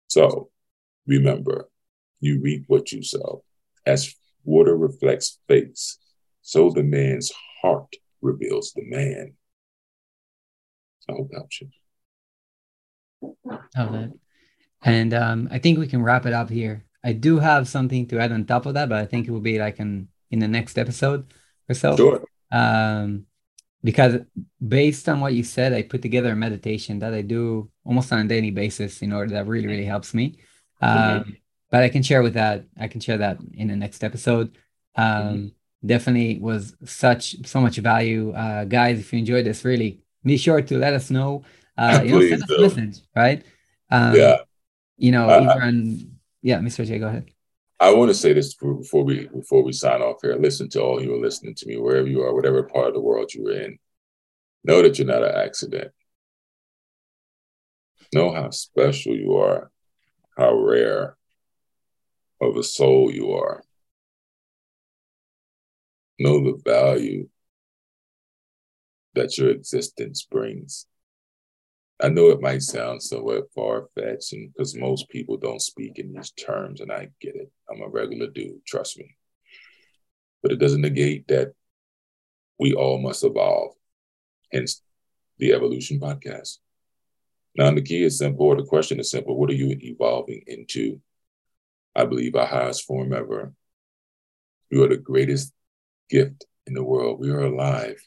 So 0.07 0.49
remember, 1.07 1.69
you 2.19 2.41
reap 2.41 2.65
what 2.67 2.93
you 2.93 3.03
sow. 3.03 3.45
As 3.85 4.15
water 4.43 4.75
reflects 4.75 5.39
face, 5.49 5.99
so 6.41 6.71
the 6.71 6.83
man's 6.83 7.31
heart 7.61 7.95
reveals 8.23 8.73
the 8.73 8.85
man. 8.87 9.35
I 11.11 11.13
hope 11.13 11.29
that 11.29 11.41
helps 11.41 11.61
you. 11.61 11.69
Love 13.45 13.93
that. 13.93 14.13
And 14.81 15.13
um, 15.13 15.49
I 15.51 15.59
think 15.59 15.79
we 15.79 15.89
can 15.89 16.03
wrap 16.03 16.25
it 16.25 16.33
up 16.33 16.49
here. 16.49 16.87
I 17.05 17.13
do 17.13 17.39
have 17.39 17.69
something 17.69 18.07
to 18.07 18.19
add 18.19 18.33
on 18.33 18.47
top 18.47 18.65
of 18.65 18.73
that, 18.73 18.89
but 18.89 18.97
I 18.97 19.05
think 19.05 19.29
it 19.29 19.31
will 19.31 19.41
be 19.41 19.59
like 19.59 19.79
in 19.79 20.09
in 20.31 20.39
the 20.39 20.49
next 20.49 20.79
episode 20.79 21.35
or 21.69 21.75
so. 21.75 21.97
Sure. 21.97 22.25
Um, 22.51 23.27
because 23.83 24.21
based 24.67 25.09
on 25.09 25.21
what 25.21 25.35
you 25.35 25.45
said, 25.45 25.73
I 25.73 25.83
put 25.83 26.03
together 26.03 26.33
a 26.33 26.37
meditation 26.37 26.99
that 27.01 27.15
I 27.15 27.23
do 27.23 27.71
almost 27.85 28.13
on 28.13 28.21
a 28.21 28.29
daily 28.29 28.51
basis 28.51 29.03
in 29.03 29.13
order 29.13 29.33
that 29.35 29.47
really 29.47 29.67
really 29.67 29.85
helps 29.85 30.15
me. 30.15 30.41
Um, 30.81 30.99
mm-hmm. 30.99 31.31
But 31.71 31.83
I 31.83 31.89
can 31.89 32.03
share 32.03 32.23
with 32.23 32.35
that. 32.35 32.65
I 32.79 32.89
can 32.89 33.01
share 33.01 33.19
that 33.19 33.39
in 33.53 33.69
the 33.69 33.77
next 33.77 34.03
episode. 34.03 34.57
Um, 34.97 35.05
mm-hmm. 35.05 35.47
Definitely 35.87 36.39
was 36.39 36.75
such 36.85 37.47
so 37.47 37.61
much 37.61 37.77
value, 37.77 38.33
uh, 38.33 38.65
guys. 38.65 38.99
If 38.99 39.13
you 39.13 39.21
enjoyed 39.21 39.47
this, 39.47 39.65
really 39.65 40.01
be 40.25 40.37
sure 40.37 40.61
to 40.61 40.79
let 40.79 40.95
us 40.95 41.11
know 41.11 41.45
uh, 41.79 42.03
you 42.05 42.11
know, 42.11 42.29
send 42.29 42.43
us 42.43 42.51
a 42.51 42.61
message, 42.61 43.01
right? 43.15 43.45
Um, 43.89 44.17
yeah. 44.17 44.39
You 44.97 45.13
know, 45.13 45.29
uh, 45.29 45.61
on, 45.63 46.19
yeah, 46.43 46.59
Mr. 46.59 46.85
J, 46.85 46.99
go 46.99 47.07
ahead. 47.07 47.31
I 47.81 47.95
want 47.95 48.11
to 48.11 48.15
say 48.15 48.33
this 48.33 48.55
before 48.55 49.05
we 49.05 49.29
before 49.29 49.63
we 49.63 49.73
sign 49.73 50.03
off 50.03 50.19
here. 50.23 50.35
Listen 50.35 50.69
to 50.71 50.83
all 50.83 51.03
you 51.03 51.15
are 51.15 51.21
listening 51.21 51.55
to 51.57 51.67
me, 51.67 51.77
wherever 51.77 52.09
you 52.09 52.23
are, 52.23 52.35
whatever 52.35 52.63
part 52.65 52.89
of 52.89 52.95
the 52.95 53.01
world 53.01 53.33
you're 53.33 53.53
in. 53.53 53.79
Know 54.65 54.83
that 54.83 54.99
you're 54.99 55.07
not 55.07 55.23
an 55.23 55.35
accident. 55.35 55.93
Know 58.13 58.33
how 58.33 58.51
special 58.51 59.15
you 59.15 59.37
are, 59.37 59.71
how 60.37 60.55
rare 60.59 61.17
of 62.41 62.57
a 62.57 62.63
soul 62.63 63.13
you 63.13 63.33
are. 63.33 63.63
Know 66.19 66.43
the 66.43 66.61
value 66.65 67.29
that 69.15 69.39
your 69.39 69.51
existence 69.51 70.27
brings. 70.29 70.87
I 72.01 72.09
know 72.09 72.29
it 72.29 72.41
might 72.41 72.63
sound 72.63 73.03
somewhat 73.03 73.53
far 73.53 73.89
fetched, 73.97 74.33
because 74.33 74.77
most 74.77 75.09
people 75.09 75.37
don't 75.37 75.61
speak 75.61 75.99
in 75.99 76.13
these 76.13 76.31
terms, 76.31 76.81
and 76.81 76.93
I 76.93 77.09
get 77.21 77.35
it. 77.35 77.51
I'm 77.69 77.83
a 77.83 77.89
regular 77.89 78.29
dude, 78.29 78.65
trust 78.65 78.99
me. 78.99 79.17
But 80.43 80.53
it 80.53 80.61
doesn't 80.61 80.81
negate 80.81 81.27
that 81.29 81.55
we 82.59 82.73
all 82.73 82.99
must 82.99 83.25
evolve, 83.25 83.75
hence 84.53 84.81
the 85.39 85.53
Evolution 85.53 85.99
Podcast. 85.99 86.59
Now, 87.57 87.73
the 87.73 87.83
key 87.83 88.05
is 88.05 88.19
simple, 88.19 88.47
or 88.47 88.57
the 88.57 88.63
question 88.63 89.01
is 89.01 89.11
simple 89.11 89.37
what 89.37 89.51
are 89.51 89.55
you 89.55 89.77
evolving 89.81 90.43
into? 90.47 91.01
I 91.97 92.05
believe 92.05 92.37
our 92.37 92.47
highest 92.47 92.85
form 92.85 93.13
ever. 93.13 93.53
You 94.71 94.85
are 94.85 94.89
the 94.89 94.99
greatest 94.99 95.53
gift 96.09 96.47
in 96.69 96.75
the 96.75 96.85
world. 96.85 97.19
We 97.19 97.31
are 97.31 97.41
alive, 97.41 98.01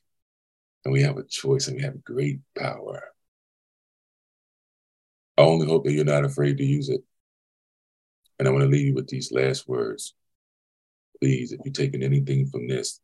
and 0.86 0.94
we 0.94 1.02
have 1.02 1.18
a 1.18 1.24
choice, 1.24 1.68
and 1.68 1.76
we 1.76 1.84
have 1.84 2.02
great 2.06 2.40
power. 2.58 3.11
I 5.42 5.44
only 5.44 5.66
hope 5.66 5.86
that 5.86 5.94
you're 5.94 6.06
not 6.06 6.24
afraid 6.24 6.60
to 6.60 6.64
use 6.64 6.90
it. 6.90 7.02
And 8.38 8.48
I 8.48 8.52
want 8.52 8.62
to 8.62 8.70
leave 8.70 8.86
you 8.86 8.94
with 8.94 9.08
these 9.08 9.32
last 9.32 9.68
words. 9.68 10.14
Please, 11.20 11.52
if 11.52 11.60
you're 11.66 11.74
taking 11.74 12.04
anything 12.04 12.46
from 12.46 12.68
this 12.68 13.00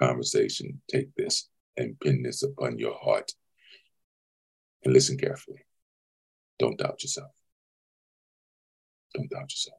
conversation, 0.00 0.80
take 0.88 1.12
this 1.16 1.48
and 1.76 1.98
pin 1.98 2.22
this 2.22 2.44
upon 2.44 2.78
your 2.78 2.96
heart 2.96 3.32
and 4.84 4.94
listen 4.94 5.18
carefully. 5.18 5.66
Don't 6.60 6.78
doubt 6.78 7.02
yourself. 7.02 7.32
Don't 9.12 9.30
doubt 9.30 9.50
yourself. 9.50 9.78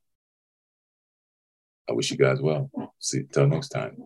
I 1.90 1.94
wish 1.94 2.12
you 2.12 2.18
guys 2.18 2.42
well. 2.42 2.70
See 3.00 3.20
you 3.20 3.28
till 3.32 3.48
next 3.48 3.70
time. 3.70 4.04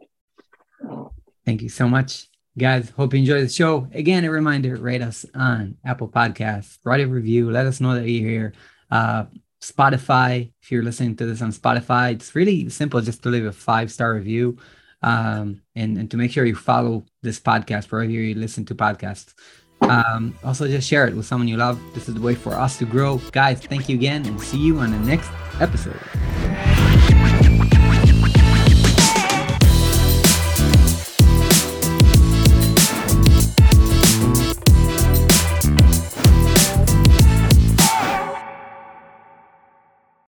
Thank 1.43 1.63
you 1.63 1.69
so 1.69 1.87
much. 1.87 2.29
Guys, 2.59 2.89
hope 2.89 3.13
you 3.13 3.19
enjoy 3.19 3.39
the 3.39 3.47
show. 3.47 3.87
Again, 3.93 4.25
a 4.25 4.29
reminder, 4.29 4.75
rate 4.75 5.01
us 5.01 5.25
on 5.33 5.77
Apple 5.85 6.09
Podcasts, 6.09 6.77
write 6.83 6.99
a 6.99 7.07
review, 7.07 7.49
let 7.49 7.65
us 7.65 7.79
know 7.79 7.95
that 7.95 8.09
you're 8.09 8.29
here. 8.29 8.53
Uh, 8.91 9.25
Spotify, 9.61 10.51
if 10.61 10.69
you're 10.69 10.83
listening 10.83 11.15
to 11.15 11.25
this 11.25 11.41
on 11.41 11.53
Spotify, 11.53 12.11
it's 12.11 12.35
really 12.35 12.67
simple 12.67 12.99
just 12.99 13.23
to 13.23 13.29
leave 13.29 13.45
a 13.45 13.53
five 13.53 13.89
star 13.89 14.13
review 14.13 14.57
um, 15.01 15.61
and, 15.73 15.97
and 15.97 16.11
to 16.11 16.17
make 16.17 16.31
sure 16.31 16.43
you 16.43 16.55
follow 16.55 17.05
this 17.21 17.39
podcast 17.39 17.85
wherever 17.85 18.11
you 18.11 18.35
listen 18.35 18.65
to 18.65 18.75
podcasts. 18.75 19.33
Um, 19.81 20.37
also, 20.43 20.67
just 20.67 20.89
share 20.89 21.07
it 21.07 21.15
with 21.15 21.25
someone 21.25 21.47
you 21.47 21.55
love. 21.55 21.79
This 21.93 22.09
is 22.09 22.15
the 22.15 22.21
way 22.21 22.35
for 22.35 22.53
us 22.53 22.77
to 22.79 22.85
grow. 22.85 23.21
Guys, 23.31 23.61
thank 23.61 23.87
you 23.87 23.95
again 23.95 24.25
and 24.25 24.39
see 24.41 24.57
you 24.57 24.79
on 24.79 24.91
the 24.91 24.99
next 24.99 25.31
episode. 25.61 26.88